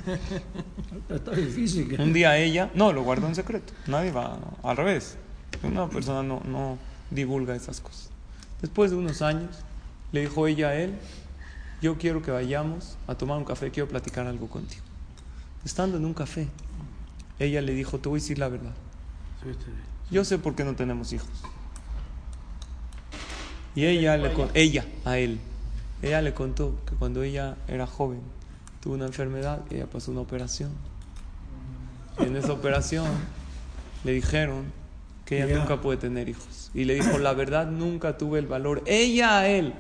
Está 1.09 1.33
difícil. 1.33 1.89
que- 1.89 2.01
Un 2.03 2.13
día 2.13 2.37
ella, 2.39 2.71
no, 2.75 2.93
lo 2.93 3.03
guardó 3.03 3.27
en 3.27 3.35
secreto. 3.35 3.73
Nadie 3.87 4.13
va, 4.13 4.39
al 4.63 4.77
revés. 4.77 5.17
Una 5.63 5.89
persona 5.89 6.23
no, 6.23 6.41
no 6.45 6.79
divulga 7.11 7.55
esas 7.57 7.81
cosas. 7.81 8.11
Después 8.61 8.91
de 8.91 8.97
unos 8.97 9.21
años, 9.23 9.51
le 10.13 10.21
dijo 10.23 10.47
ella 10.47 10.69
a 10.69 10.75
él, 10.77 10.95
yo 11.83 11.99
quiero 11.99 12.23
que 12.23 12.31
vayamos 12.31 12.97
a 13.07 13.15
tomar 13.15 13.37
un 13.39 13.45
café, 13.45 13.71
quiero 13.71 13.89
platicar 13.89 14.27
algo 14.27 14.49
contigo. 14.49 14.83
Estando 15.65 15.97
en 15.99 16.05
un 16.05 16.15
café, 16.15 16.49
ella 17.39 17.61
le 17.61 17.75
dijo, 17.75 17.99
te 17.99 18.09
voy 18.09 18.19
a 18.19 18.23
decir 18.23 18.39
la 18.39 18.49
verdad. 18.49 18.73
Yo 20.11 20.25
sé 20.25 20.39
por 20.39 20.55
qué 20.55 20.65
no 20.65 20.75
tenemos 20.77 21.13
hijos. 21.13 21.29
Y 23.75 23.85
ella, 23.87 24.17
le, 24.17 24.33
con- 24.33 24.51
ella 24.55 24.85
a 25.05 25.19
él, 25.19 25.41
ella 26.07 26.23
le 26.23 26.35
contó 26.35 26.75
que 26.87 26.95
cuando 26.95 27.23
ella 27.23 27.57
era 27.69 27.87
joven, 27.87 28.21
tuvo 28.81 28.95
una 28.95 29.07
enfermedad, 29.07 29.61
ella 29.71 29.87
pasó 29.87 30.11
una 30.11 30.21
operación. 30.21 30.71
Y 32.21 32.25
en 32.25 32.37
esa 32.37 32.53
operación 32.53 33.07
le 34.05 34.13
dijeron 34.13 34.65
que 35.25 35.37
ella 35.43 35.49
Ya. 35.55 35.59
nunca 35.59 35.81
puede 35.81 35.99
tener 35.99 36.29
hijos. 36.29 36.71
Y 36.75 36.85
le 36.85 36.95
dijo, 36.95 37.19
la 37.19 37.33
verdad, 37.33 37.67
nunca 37.67 38.19
tuve 38.19 38.39
el 38.39 38.47
valor, 38.47 38.83
ella 38.87 39.39
a 39.41 39.49
él, 39.49 39.73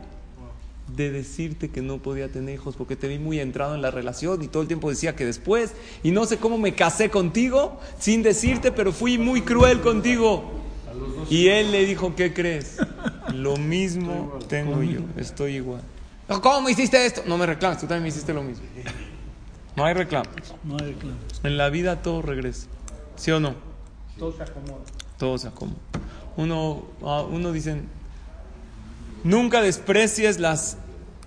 de 0.96 1.10
decirte 1.10 1.70
que 1.70 1.80
no 1.80 1.98
podía 1.98 2.28
tener 2.30 2.54
hijos 2.56 2.76
porque 2.76 2.94
te 2.94 3.08
vi 3.08 3.18
muy 3.18 3.40
entrado 3.40 3.74
en 3.74 3.80
la 3.80 3.90
relación 3.90 4.42
y 4.42 4.48
todo 4.48 4.60
el 4.62 4.68
tiempo 4.68 4.90
decía 4.90 5.16
que 5.16 5.24
después, 5.24 5.72
y 6.02 6.10
no 6.10 6.26
sé 6.26 6.36
cómo 6.36 6.58
me 6.58 6.74
casé 6.74 7.08
contigo 7.10 7.80
sin 7.98 8.22
decirte, 8.22 8.70
pero 8.70 8.92
fui 8.92 9.16
muy 9.18 9.40
cruel 9.42 9.80
contigo. 9.80 10.44
Y 11.30 11.48
él 11.48 11.72
le 11.72 11.86
dijo, 11.86 12.14
¿qué 12.14 12.32
crees? 12.34 12.76
Lo 13.32 13.56
mismo 13.56 14.38
tengo 14.48 14.82
yo, 14.82 15.00
estoy 15.16 15.56
igual. 15.56 15.80
"No, 16.28 16.40
¿Cómo 16.40 16.68
hiciste 16.68 17.04
esto? 17.04 17.22
No 17.26 17.36
me 17.36 17.46
reclames, 17.46 17.78
tú 17.80 17.86
también 17.86 18.02
me 18.04 18.08
hiciste 18.08 18.32
lo 18.32 18.42
mismo. 18.42 18.64
No 19.76 19.84
hay 19.84 19.94
reclamos. 19.94 20.28
No 20.62 20.76
hay 20.80 20.92
reclamo. 20.94 21.16
En 21.42 21.56
la 21.56 21.68
vida 21.70 22.02
todo 22.02 22.22
regresa. 22.22 22.66
¿Sí 23.16 23.30
o 23.30 23.40
no? 23.40 23.54
Todo 24.18 24.32
se 24.36 24.42
acomoda. 24.42 24.84
Todo 25.18 25.38
se 25.38 25.48
acomoda. 25.48 25.78
Uno, 26.36 26.84
ah, 27.02 27.22
uno 27.28 27.52
dicen, 27.52 27.88
nunca 29.22 29.60
desprecies 29.62 30.38
las, 30.38 30.76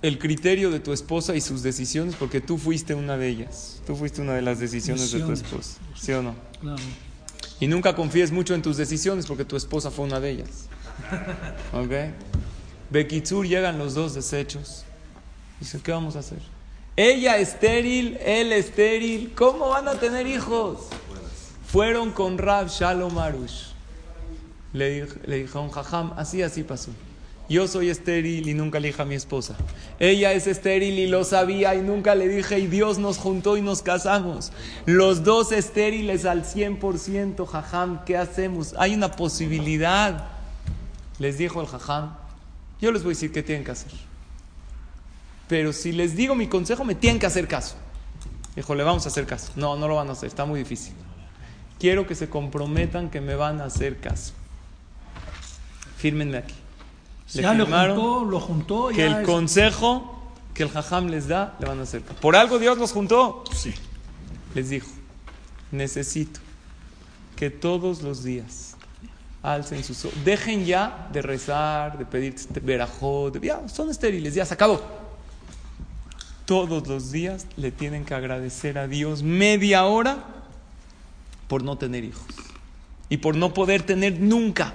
el 0.02 0.18
criterio 0.18 0.70
de 0.70 0.80
tu 0.80 0.92
esposa 0.92 1.34
y 1.34 1.40
sus 1.40 1.62
decisiones 1.62 2.14
porque 2.14 2.40
tú 2.40 2.58
fuiste 2.58 2.94
una 2.94 3.16
de 3.16 3.28
ellas. 3.28 3.80
Tú 3.86 3.96
fuiste 3.96 4.20
una 4.20 4.34
de 4.34 4.42
las 4.42 4.58
decisiones 4.58 5.10
de 5.12 5.20
tu 5.20 5.28
Decisiones. 5.30 5.76
esposa. 5.76 5.78
¿Sí 5.94 6.12
o 6.12 6.22
no? 6.22 6.34
Claro. 6.60 6.82
Y 7.60 7.66
nunca 7.66 7.94
confíes 7.96 8.30
mucho 8.32 8.54
en 8.54 8.62
tus 8.62 8.76
decisiones 8.76 9.26
porque 9.26 9.44
tu 9.44 9.56
esposa 9.56 9.90
fue 9.90 10.04
una 10.04 10.20
de 10.20 10.30
ellas. 10.30 10.68
¿Ok? 11.72 11.92
Bekitsur 12.90 13.46
llegan 13.46 13.78
los 13.78 13.94
dos 13.94 14.14
desechos. 14.14 14.84
Dice, 15.60 15.80
¿qué 15.82 15.92
vamos 15.92 16.16
a 16.16 16.20
hacer? 16.20 16.38
Ella 16.96 17.38
estéril, 17.38 18.18
él 18.24 18.52
estéril. 18.52 19.32
¿Cómo 19.34 19.68
van 19.68 19.88
a 19.88 19.94
tener 19.94 20.26
hijos? 20.26 20.86
Fueron 21.66 22.10
con 22.12 22.38
Rab 22.38 22.68
Shalom 22.68 23.18
Arush. 23.18 23.68
Le, 24.72 25.04
dij- 25.06 25.20
le 25.26 25.36
dijeron, 25.42 25.70
jajam, 25.70 26.12
así, 26.16 26.42
así 26.42 26.62
pasó. 26.62 26.90
Yo 27.48 27.66
soy 27.66 27.88
estéril 27.88 28.46
y 28.48 28.52
nunca 28.52 28.78
le 28.78 28.88
dije 28.88 29.00
a 29.00 29.04
mi 29.06 29.14
esposa. 29.14 29.56
Ella 29.98 30.32
es 30.32 30.46
estéril 30.46 30.98
y 30.98 31.06
lo 31.06 31.24
sabía 31.24 31.74
y 31.74 31.80
nunca 31.80 32.14
le 32.14 32.28
dije 32.28 32.58
y 32.58 32.66
Dios 32.66 32.98
nos 32.98 33.16
juntó 33.16 33.56
y 33.56 33.62
nos 33.62 33.80
casamos. 33.80 34.52
Los 34.84 35.24
dos 35.24 35.50
estériles 35.52 36.26
al 36.26 36.44
100%, 36.44 37.46
jajam, 37.46 38.04
¿qué 38.04 38.18
hacemos? 38.18 38.74
Hay 38.78 38.94
una 38.94 39.12
posibilidad. 39.12 40.26
Les 41.18 41.38
dijo 41.38 41.62
el 41.62 41.66
jajam, 41.68 42.14
yo 42.82 42.92
les 42.92 43.02
voy 43.02 43.12
a 43.12 43.14
decir 43.14 43.32
qué 43.32 43.42
tienen 43.42 43.64
que 43.64 43.70
hacer. 43.70 43.92
Pero 45.48 45.72
si 45.72 45.92
les 45.92 46.14
digo 46.14 46.34
mi 46.34 46.46
consejo, 46.46 46.84
me 46.84 46.94
tienen 46.94 47.18
que 47.18 47.26
hacer 47.26 47.48
caso. 47.48 47.76
Dijo, 48.54 48.74
le 48.74 48.82
vamos 48.82 49.06
a 49.06 49.08
hacer 49.08 49.26
caso. 49.26 49.52
No, 49.56 49.76
no 49.76 49.88
lo 49.88 49.96
van 49.96 50.08
a 50.08 50.12
hacer, 50.12 50.28
está 50.28 50.44
muy 50.44 50.60
difícil. 50.60 50.92
Quiero 51.78 52.06
que 52.06 52.14
se 52.14 52.28
comprometan 52.28 53.08
que 53.08 53.20
me 53.20 53.34
van 53.34 53.60
a 53.60 53.64
hacer 53.66 53.98
caso. 53.98 54.32
Fírmenme 55.96 56.38
aquí. 56.38 56.54
Le 57.34 57.42
Ya 57.42 57.54
lo 57.54 57.66
juntó, 57.66 58.24
lo 58.24 58.40
juntó. 58.40 58.88
que 58.88 58.96
ya 58.98 59.06
el 59.06 59.16
es- 59.22 59.26
consejo 59.26 60.14
que 60.54 60.62
el 60.64 60.70
jajam 60.70 61.06
les 61.08 61.28
da, 61.28 61.56
le 61.60 61.66
van 61.66 61.78
a 61.78 61.82
hacer. 61.82 62.02
caso. 62.02 62.20
Por 62.20 62.36
algo 62.36 62.58
Dios 62.58 62.78
los 62.78 62.92
juntó. 62.92 63.44
Sí. 63.54 63.74
Les 64.54 64.70
dijo, 64.70 64.88
necesito 65.70 66.40
que 67.36 67.50
todos 67.50 68.02
los 68.02 68.24
días 68.24 68.74
alcen 69.42 69.84
sus 69.84 70.04
ojos. 70.04 70.18
Dejen 70.24 70.64
ya 70.64 71.08
de 71.12 71.22
rezar, 71.22 71.96
de 71.98 72.04
pedir 72.06 72.34
verajot, 72.62 73.34
de- 73.34 73.46
ya, 73.46 73.68
son 73.68 73.90
estériles, 73.90 74.34
ya 74.34 74.44
se 74.44 74.54
acabó. 74.54 74.80
Todos 76.48 76.88
los 76.88 77.12
días 77.12 77.46
le 77.58 77.70
tienen 77.70 78.06
que 78.06 78.14
agradecer 78.14 78.78
a 78.78 78.88
Dios 78.88 79.22
media 79.22 79.84
hora 79.84 80.24
por 81.46 81.62
no 81.62 81.76
tener 81.76 82.04
hijos 82.04 82.24
y 83.10 83.18
por 83.18 83.36
no 83.36 83.52
poder 83.52 83.82
tener 83.82 84.18
nunca. 84.18 84.72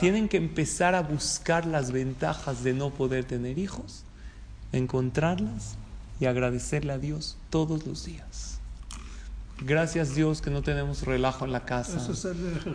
Tienen 0.00 0.30
que 0.30 0.38
empezar 0.38 0.94
a 0.94 1.02
buscar 1.02 1.66
las 1.66 1.92
ventajas 1.92 2.64
de 2.64 2.72
no 2.72 2.88
poder 2.88 3.26
tener 3.26 3.58
hijos, 3.58 4.04
encontrarlas 4.72 5.76
y 6.18 6.24
agradecerle 6.24 6.94
a 6.94 6.98
Dios 6.98 7.36
todos 7.50 7.86
los 7.86 8.06
días. 8.06 8.55
Gracias 9.58 10.14
Dios 10.14 10.42
que 10.42 10.50
no 10.50 10.60
tenemos 10.62 11.02
relajo 11.02 11.46
en 11.46 11.52
la 11.52 11.64
casa, 11.64 11.98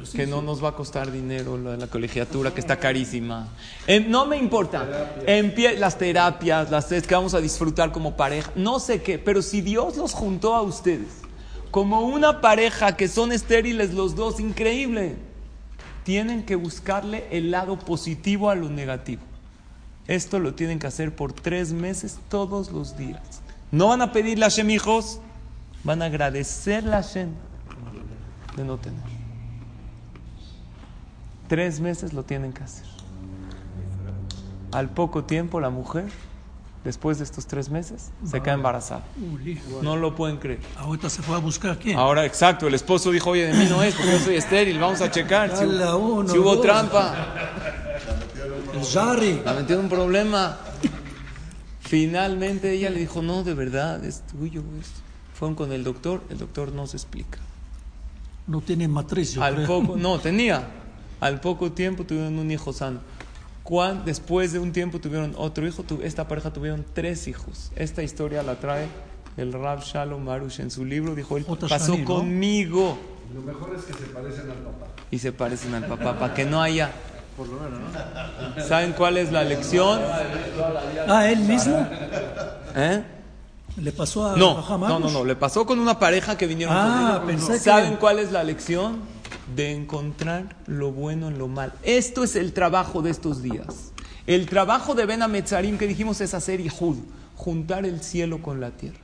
es 0.02 0.10
que 0.10 0.26
no 0.26 0.42
nos 0.42 0.64
va 0.64 0.70
a 0.70 0.72
costar 0.76 1.12
dinero 1.12 1.56
de 1.58 1.78
la 1.78 1.86
colegiatura, 1.88 2.54
que 2.54 2.60
está 2.60 2.78
carísima. 2.80 3.50
Eh, 3.86 4.00
no 4.00 4.26
me 4.26 4.38
importa. 4.38 5.14
Empie- 5.28 5.78
las 5.78 5.98
terapias, 6.00 6.72
las 6.72 6.88
que 6.88 7.14
vamos 7.14 7.36
a 7.36 7.40
disfrutar 7.40 7.92
como 7.92 8.18
pareja, 8.18 8.52
no 8.56 8.80
sé 8.80 9.04
qué, 9.04 9.20
pero 9.20 9.44
si 9.44 9.62
Dios 9.62 9.96
los 9.96 10.14
juntó 10.14 10.56
a 10.56 10.64
ustedes 10.64 11.08
como 11.70 12.02
una 12.02 12.42
pareja 12.42 12.98
que 12.98 13.08
son 13.08 13.32
estériles 13.32 13.94
los 13.94 14.16
dos, 14.16 14.40
increíble. 14.40 15.16
Tienen 16.04 16.44
que 16.44 16.56
buscarle 16.56 17.28
el 17.32 17.52
lado 17.52 17.78
positivo 17.78 18.50
a 18.50 18.56
lo 18.56 18.70
negativo. 18.70 19.22
Esto 20.08 20.40
lo 20.40 20.56
tienen 20.56 20.80
que 20.80 20.88
hacer 20.88 21.16
por 21.16 21.32
tres 21.32 21.74
meses 21.74 22.18
todos 22.28 22.72
los 22.72 22.98
días. 22.98 23.22
No 23.72 23.90
van 23.90 24.02
a 24.02 24.12
pedirle 24.12 24.46
a 24.46 24.50
hijos, 24.72 25.20
van 25.84 26.02
a 26.02 26.06
agradecerle 26.06 26.94
a 26.94 27.02
Hashem 27.02 27.30
de 28.56 28.64
no 28.64 28.78
tener. 28.78 29.02
Tres 31.48 31.80
meses 31.80 32.14
lo 32.14 32.24
tienen 32.24 32.54
que 32.54 32.64
hacer. 32.64 32.86
Al 34.72 34.90
poco 34.90 35.26
tiempo 35.26 35.60
la 35.60 35.70
mujer, 35.70 36.06
después 36.86 37.18
de 37.18 37.26
estos 37.26 37.46
tres 37.46 37.70
meses, 37.70 38.12
se 38.26 38.42
queda 38.42 38.54
embarazada. 38.54 39.04
No 39.82 39.98
lo 39.98 40.16
pueden 40.16 40.38
creer. 40.38 40.62
Ahorita 40.78 41.10
se 41.10 41.22
fue 41.22 41.36
a 41.36 41.40
buscar 41.40 41.78
quién. 41.78 41.98
Ahora, 41.98 42.26
exacto, 42.26 42.68
el 42.68 42.74
esposo 42.74 43.12
dijo, 43.12 43.32
oye, 43.32 43.48
de 43.48 43.54
mí 43.54 43.66
no 43.70 43.84
es, 43.84 43.96
porque 43.96 44.12
yo 44.12 44.20
soy 44.20 44.36
estéril, 44.36 44.80
vamos 44.80 45.02
a 45.02 45.12
checar 45.12 45.56
si, 45.58 45.66
uno, 45.66 46.30
si 46.30 46.38
hubo 46.38 46.62
trampa. 46.62 47.16
La 49.44 49.54
metió 49.54 49.76
en 49.76 49.82
un 49.82 49.90
problema. 49.90 50.58
Finalmente 51.82 52.72
ella 52.72 52.90
le 52.90 53.00
dijo, 53.00 53.22
no, 53.22 53.44
de 53.44 53.54
verdad, 53.54 54.04
es 54.06 54.22
tuyo. 54.28 54.64
es-". 54.80 55.11
Fueron 55.42 55.56
con 55.56 55.72
el 55.72 55.84
doctor, 55.84 56.22
el 56.30 56.38
doctor 56.38 56.72
no 56.72 56.86
se 56.86 56.98
explica. 56.98 57.40
No 58.46 58.62
tiene 58.62 58.88
matriz, 58.88 59.40
Al 59.40 59.56
creo. 59.56 59.66
poco, 59.68 59.98
no, 59.98 60.20
tenía. 60.22 60.68
Al 61.20 61.40
poco 61.42 61.72
tiempo 61.72 62.04
tuvieron 62.04 62.38
un 62.38 62.52
hijo 62.52 62.72
sano. 62.74 63.00
Después 64.06 64.54
de 64.54 64.60
un 64.60 64.72
tiempo 64.72 65.00
tuvieron 65.00 65.34
otro 65.36 65.66
hijo. 65.68 65.82
tu- 65.82 66.00
esta 66.04 66.28
pareja 66.28 66.54
tuvieron 66.54 66.86
tres 66.94 67.28
hijos. 67.28 67.72
Esta 67.76 68.04
historia 68.04 68.44
la 68.44 68.60
trae 68.60 68.86
el 69.36 69.52
Rab 69.52 69.82
Shalom 69.82 70.24
Marush 70.24 70.60
en 70.60 70.70
su 70.70 70.86
libro. 70.86 71.16
Dijo, 71.16 71.38
él 71.38 71.46
Otra 71.48 71.68
pasó 71.70 71.94
Shani, 71.94 72.02
¿no? 72.02 72.06
conmigo. 72.06 73.00
Lo 73.34 73.42
mejor 73.42 73.74
es 73.76 73.82
que 73.86 73.94
se 73.94 74.12
parecen 74.12 74.42
al 74.42 74.58
papá. 74.58 74.88
Y 75.10 75.18
se 75.18 75.32
parecen 75.32 75.74
al 75.74 75.88
papá, 75.88 76.20
para 76.20 76.36
que 76.36 76.46
no 76.46 76.62
haya... 76.62 76.92
¿Saben 78.68 78.94
cuál 78.94 79.18
es 79.18 79.32
la 79.32 79.44
lección? 79.44 80.00
Ah, 81.08 81.28
él 81.28 81.40
mismo. 81.40 81.88
¿Eh? 82.76 83.04
Le 83.78 83.92
pasó 83.92 84.28
a 84.28 84.36
No, 84.38 84.56
no, 84.90 85.00
no, 85.00 85.10
no. 85.10 85.26
Le 85.26 85.36
pasó 85.36 85.66
con 85.66 85.80
una 85.80 85.98
pareja 86.00 86.38
que 86.38 86.48
vinieron 86.48 86.76
Ah, 86.78 87.16
con 87.20 87.28
pensé 87.28 87.54
que- 87.54 87.60
¿Saben 87.60 87.96
cuál 87.98 88.20
es 88.20 88.32
la 88.32 88.44
lección? 88.44 89.00
De 89.56 89.72
encontrar 89.72 90.56
lo 90.68 90.92
bueno 90.92 91.28
en 91.30 91.38
lo 91.38 91.48
mal. 91.48 91.74
Esto 91.84 92.24
es 92.24 92.36
el 92.36 92.54
trabajo 92.54 93.02
de 93.02 93.10
estos 93.12 93.42
días. 93.42 93.92
El 94.28 94.46
trabajo 94.48 94.94
de 94.94 95.06
Ben 95.06 95.22
Ametzarim 95.24 95.78
que 95.78 95.88
dijimos 95.88 96.22
es 96.22 96.34
hacer 96.34 96.62
Yehud, 96.62 96.98
juntar 97.36 97.86
el 97.86 98.02
cielo 98.02 98.42
con 98.42 98.62
la 98.62 98.72
tierra. 98.72 99.00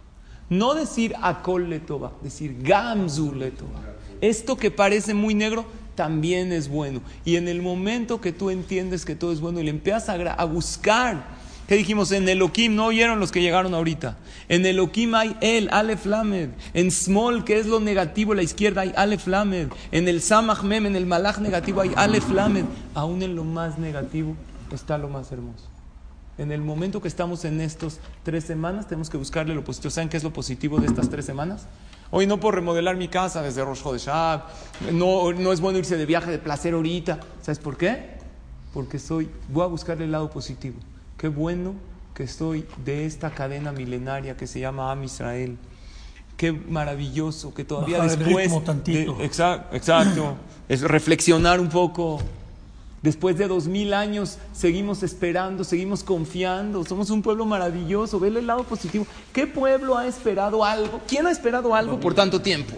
No 0.49 0.73
decir 0.73 1.15
Akol 1.21 1.69
Letova, 1.69 2.11
decir 2.21 2.57
Gamzu 2.61 3.33
Letova. 3.33 3.81
Esto 4.21 4.55
que 4.57 4.71
parece 4.71 5.13
muy 5.13 5.33
negro 5.33 5.65
también 5.95 6.53
es 6.53 6.69
bueno. 6.69 7.01
Y 7.25 7.35
en 7.35 7.47
el 7.47 7.61
momento 7.61 8.21
que 8.21 8.31
tú 8.31 8.49
entiendes 8.49 9.03
que 9.03 9.15
todo 9.15 9.31
es 9.33 9.41
bueno 9.41 9.59
y 9.59 9.63
le 9.63 9.71
empiezas 9.71 10.07
a, 10.09 10.13
a 10.33 10.45
buscar 10.45 11.36
¿Qué 11.67 11.75
dijimos? 11.75 12.13
En 12.13 12.29
Elohim, 12.29 12.75
no 12.75 12.85
oyeron 12.85 13.19
los 13.19 13.33
que 13.33 13.41
llegaron 13.41 13.73
ahorita. 13.73 14.17
En 14.47 14.65
Elohim 14.65 15.13
hay 15.15 15.35
El, 15.41 15.69
Aleph 15.69 16.05
Lamed. 16.05 16.51
En 16.73 16.91
Small, 16.91 17.43
que 17.43 17.59
es 17.59 17.65
lo 17.65 17.81
negativo, 17.81 18.33
la 18.33 18.41
izquierda 18.41 18.81
hay 18.81 18.93
Aleph 18.95 19.27
Lamed. 19.27 19.67
En 19.91 20.07
el 20.07 20.21
Samach 20.21 20.63
Mem, 20.63 20.85
en 20.85 20.95
el 20.95 21.05
Malach 21.05 21.39
negativo 21.39 21.81
hay 21.81 21.91
Aleph 21.97 22.29
Lamed. 22.29 22.63
Aún 22.93 23.21
en 23.21 23.35
lo 23.35 23.43
más 23.43 23.77
negativo 23.77 24.33
está 24.73 24.97
lo 24.97 25.09
más 25.09 25.29
hermoso. 25.33 25.65
En 26.37 26.53
el 26.53 26.61
momento 26.61 27.01
que 27.01 27.09
estamos 27.09 27.43
en 27.43 27.59
estos 27.59 27.99
tres 28.23 28.45
semanas, 28.45 28.87
tenemos 28.87 29.09
que 29.09 29.17
buscarle 29.17 29.53
lo 29.53 29.65
positivo. 29.65 29.91
¿Saben 29.91 30.07
qué 30.07 30.15
es 30.15 30.23
lo 30.23 30.31
positivo 30.31 30.79
de 30.79 30.87
estas 30.87 31.09
tres 31.09 31.25
semanas? 31.25 31.67
Hoy 32.11 32.27
no 32.27 32.39
por 32.39 32.55
remodelar 32.55 32.95
mi 32.95 33.09
casa 33.09 33.41
desde 33.41 33.65
Rosh 33.65 33.81
Hodeshab. 33.83 34.43
No, 34.93 35.33
no 35.33 35.51
es 35.51 35.59
bueno 35.59 35.79
irse 35.79 35.97
de 35.97 36.05
viaje 36.05 36.31
de 36.31 36.39
placer 36.39 36.75
ahorita. 36.75 37.19
¿Sabes 37.41 37.59
por 37.59 37.75
qué? 37.75 38.15
Porque 38.73 38.99
soy, 38.99 39.27
voy 39.49 39.63
a 39.63 39.67
buscarle 39.67 40.05
el 40.05 40.13
lado 40.13 40.29
positivo. 40.29 40.77
Qué 41.17 41.27
bueno 41.27 41.73
que 42.13 42.23
estoy 42.23 42.65
de 42.85 43.05
esta 43.05 43.31
cadena 43.31 43.71
milenaria 43.71 44.37
que 44.37 44.47
se 44.47 44.59
llama 44.59 44.91
Am 44.91 45.03
Israel. 45.03 45.57
Qué 46.35 46.51
maravilloso 46.51 47.53
que 47.53 47.63
todavía 47.63 47.97
Bajar 47.97 48.13
el 48.13 48.19
después. 48.25 48.45
ritmo 48.45 48.61
tantito. 48.61 49.13
de- 49.15 49.25
exacto, 49.25 49.75
exacto. 49.75 50.35
Es 50.69 50.81
reflexionar 50.81 51.59
un 51.61 51.69
poco. 51.69 52.19
Después 53.01 53.37
de 53.37 53.47
dos 53.47 53.67
mil 53.67 53.93
años 53.93 54.37
seguimos 54.53 55.01
esperando, 55.01 55.63
seguimos 55.63 56.03
confiando. 56.03 56.83
Somos 56.83 57.09
un 57.09 57.21
pueblo 57.21 57.45
maravilloso. 57.45 58.19
Vele 58.19 58.39
el 58.41 58.47
lado 58.47 58.63
positivo. 58.65 59.07
¿Qué 59.31 59.47
pueblo 59.47 59.97
ha 59.97 60.05
esperado 60.07 60.65
algo? 60.65 60.99
¿Quién 61.07 61.25
ha 61.25 61.31
esperado 61.31 61.73
algo 61.73 61.99
por 62.01 62.13
tanto 62.13 62.41
tiempo? 62.41 62.73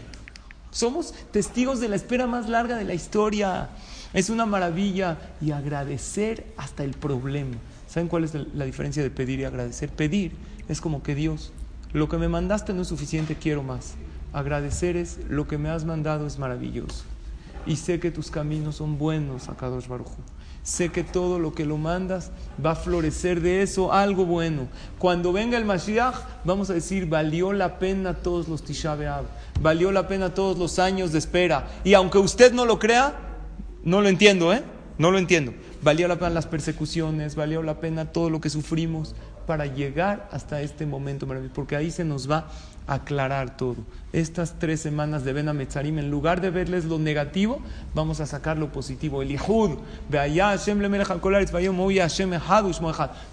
Somos 0.71 1.15
testigos 1.31 1.79
de 1.79 1.89
la 1.89 1.95
espera 1.95 2.27
más 2.27 2.47
larga 2.47 2.77
de 2.77 2.83
la 2.85 2.93
historia. 2.93 3.69
Es 4.13 4.29
una 4.29 4.45
maravilla. 4.45 5.17
Y 5.41 5.49
agradecer 5.51 6.45
hasta 6.57 6.83
el 6.83 6.91
problema. 6.91 7.57
¿Saben 7.89 8.07
cuál 8.07 8.23
es 8.23 8.35
la 8.53 8.65
diferencia 8.65 9.01
de 9.01 9.09
pedir 9.09 9.39
y 9.39 9.45
agradecer? 9.45 9.89
Pedir 9.89 10.33
es 10.67 10.79
como 10.79 11.01
que 11.01 11.15
Dios, 11.15 11.51
lo 11.91 12.07
que 12.07 12.17
me 12.17 12.27
mandaste 12.27 12.71
no 12.71 12.83
es 12.83 12.87
suficiente, 12.87 13.35
quiero 13.35 13.63
más. 13.63 13.95
Agradecer 14.31 14.95
es 14.95 15.17
lo 15.27 15.47
que 15.47 15.57
me 15.57 15.69
has 15.69 15.85
mandado 15.85 16.27
es 16.27 16.37
maravilloso. 16.37 17.03
Y 17.65 17.77
sé 17.77 17.99
que 17.99 18.11
tus 18.11 18.29
caminos 18.29 18.75
son 18.75 18.99
buenos, 18.99 19.49
Akadosh 19.49 19.87
Baruj. 19.87 20.11
Sé 20.61 20.89
que 20.89 21.03
todo 21.03 21.39
lo 21.39 21.55
que 21.55 21.65
lo 21.65 21.77
mandas 21.77 22.29
va 22.63 22.71
a 22.71 22.75
florecer 22.75 23.41
de 23.41 23.63
eso 23.63 23.91
algo 23.91 24.23
bueno. 24.23 24.67
Cuando 24.99 25.33
venga 25.33 25.57
el 25.57 25.65
Mashiach, 25.65 26.13
vamos 26.45 26.69
a 26.69 26.75
decir, 26.75 27.07
valió 27.07 27.53
la 27.53 27.79
pena 27.79 28.13
todos 28.13 28.47
los 28.47 28.63
Tisha 28.63 28.95
valió 29.61 29.91
la 29.91 30.07
pena 30.07 30.35
todos 30.35 30.59
los 30.59 30.77
años 30.77 31.11
de 31.11 31.17
espera. 31.17 31.67
Y 31.83 31.95
aunque 31.95 32.19
usted 32.19 32.53
no 32.53 32.65
lo 32.65 32.77
crea, 32.77 33.15
no 33.83 33.99
lo 34.01 34.09
entiendo, 34.09 34.53
¿eh? 34.53 34.61
No 34.99 35.09
lo 35.09 35.17
entiendo. 35.17 35.53
Valió 35.81 36.09
la 36.09 36.15
pena 36.15 36.31
las 36.31 36.45
persecuciones, 36.45 37.35
valió 37.35 37.63
la 37.63 37.79
pena 37.79 38.11
todo 38.11 38.29
lo 38.29 38.41
que 38.41 38.49
sufrimos 38.49 39.15
para 39.47 39.65
llegar 39.65 40.27
hasta 40.31 40.61
este 40.61 40.85
momento 40.85 41.25
maravilloso, 41.25 41.55
porque 41.55 41.77
ahí 41.77 41.89
se 41.89 42.03
nos 42.03 42.29
va 42.29 42.49
a 42.85 42.95
aclarar 42.95 43.55
todo. 43.55 43.77
Estas 44.11 44.59
tres 44.59 44.81
semanas 44.81 45.23
de 45.23 45.31
Ben 45.31 45.47
en 45.47 46.11
lugar 46.11 46.41
de 46.41 46.49
verles 46.49 46.83
lo 46.85 46.99
negativo, 46.99 47.61
vamos 47.95 48.19
a 48.19 48.25
sacar 48.25 48.57
lo 48.57 48.73
positivo. 48.73 49.21
El 49.21 49.31
echad. 49.31 49.79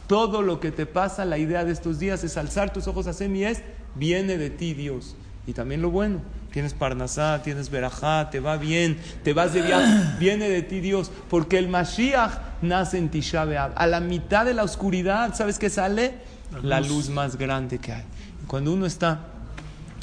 Todo 0.06 0.42
lo 0.42 0.61
que 0.61 0.70
te 0.70 0.87
pasa, 0.87 1.24
la 1.24 1.38
idea 1.38 1.64
de 1.64 1.72
estos 1.72 1.98
días 1.98 2.22
es 2.22 2.37
alzar 2.37 2.72
tus 2.72 2.87
ojos 2.87 3.09
a 3.09 3.26
y 3.26 3.44
es, 3.44 3.62
viene 3.96 4.38
de 4.38 4.50
ti 4.50 4.72
Dios. 4.72 5.16
Y 5.48 5.52
también 5.52 5.82
lo 5.82 5.90
bueno, 5.90 6.20
tienes 6.56 6.72
Parnasá, 6.72 7.42
tienes 7.42 7.68
Berajá, 7.68 8.30
te 8.30 8.40
va 8.40 8.56
bien, 8.56 8.98
te 9.22 9.34
vas 9.34 9.52
de 9.52 9.60
viaje, 9.60 10.16
viene 10.18 10.48
de 10.48 10.62
ti 10.62 10.80
Dios, 10.80 11.10
porque 11.28 11.58
el 11.58 11.68
Mashiach 11.68 12.32
nace 12.62 12.96
en 12.96 13.10
Tisha 13.10 13.44
B'Av. 13.44 13.72
A 13.76 13.86
la 13.86 14.00
mitad 14.00 14.46
de 14.46 14.54
la 14.54 14.64
oscuridad, 14.64 15.34
¿sabes 15.34 15.58
qué 15.58 15.68
sale? 15.68 16.14
La 16.62 16.80
luz 16.80 17.10
más 17.10 17.36
grande 17.36 17.76
que 17.76 17.92
hay. 17.92 18.04
Cuando 18.46 18.72
uno 18.72 18.86
está 18.86 19.26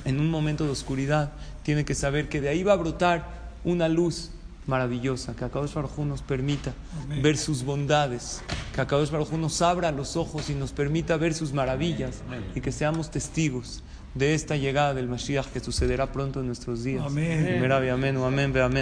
en 0.05 0.19
un 0.19 0.29
momento 0.29 0.63
de 0.63 0.69
oscuridad, 0.69 1.31
tiene 1.63 1.85
que 1.85 1.95
saber 1.95 2.29
que 2.29 2.39
de 2.39 2.49
ahí 2.49 2.61
va 2.61 2.73
a 2.73 2.75
brotar 2.75 3.25
una 3.63 3.89
luz 3.89 4.29
maravillosa, 4.67 5.35
que 5.35 5.45
Akadosh 5.45 5.73
Baruj 5.73 5.97
nos 6.05 6.21
permita 6.21 6.71
ver 7.19 7.35
sus 7.35 7.63
bondades, 7.63 8.43
que 8.75 8.81
Akadosh 8.81 9.09
Baruj 9.09 9.31
nos 9.39 9.59
abra 9.63 9.91
los 9.91 10.15
ojos 10.15 10.51
y 10.51 10.53
nos 10.53 10.71
permita 10.71 11.17
ver 11.17 11.33
sus 11.33 11.51
maravillas 11.51 12.21
y 12.53 12.61
que 12.61 12.71
seamos 12.71 13.09
testigos 13.09 13.81
de 14.13 14.33
esta 14.33 14.55
llegada 14.55 14.93
del 14.93 15.07
Mashiach 15.07 15.47
que 15.47 15.59
sucederá 15.59 16.11
pronto 16.11 16.39
en 16.39 16.47
nuestros 16.47 16.83
días. 16.83 17.03
Amén. 17.05 17.59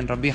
Rabbi 0.08 0.32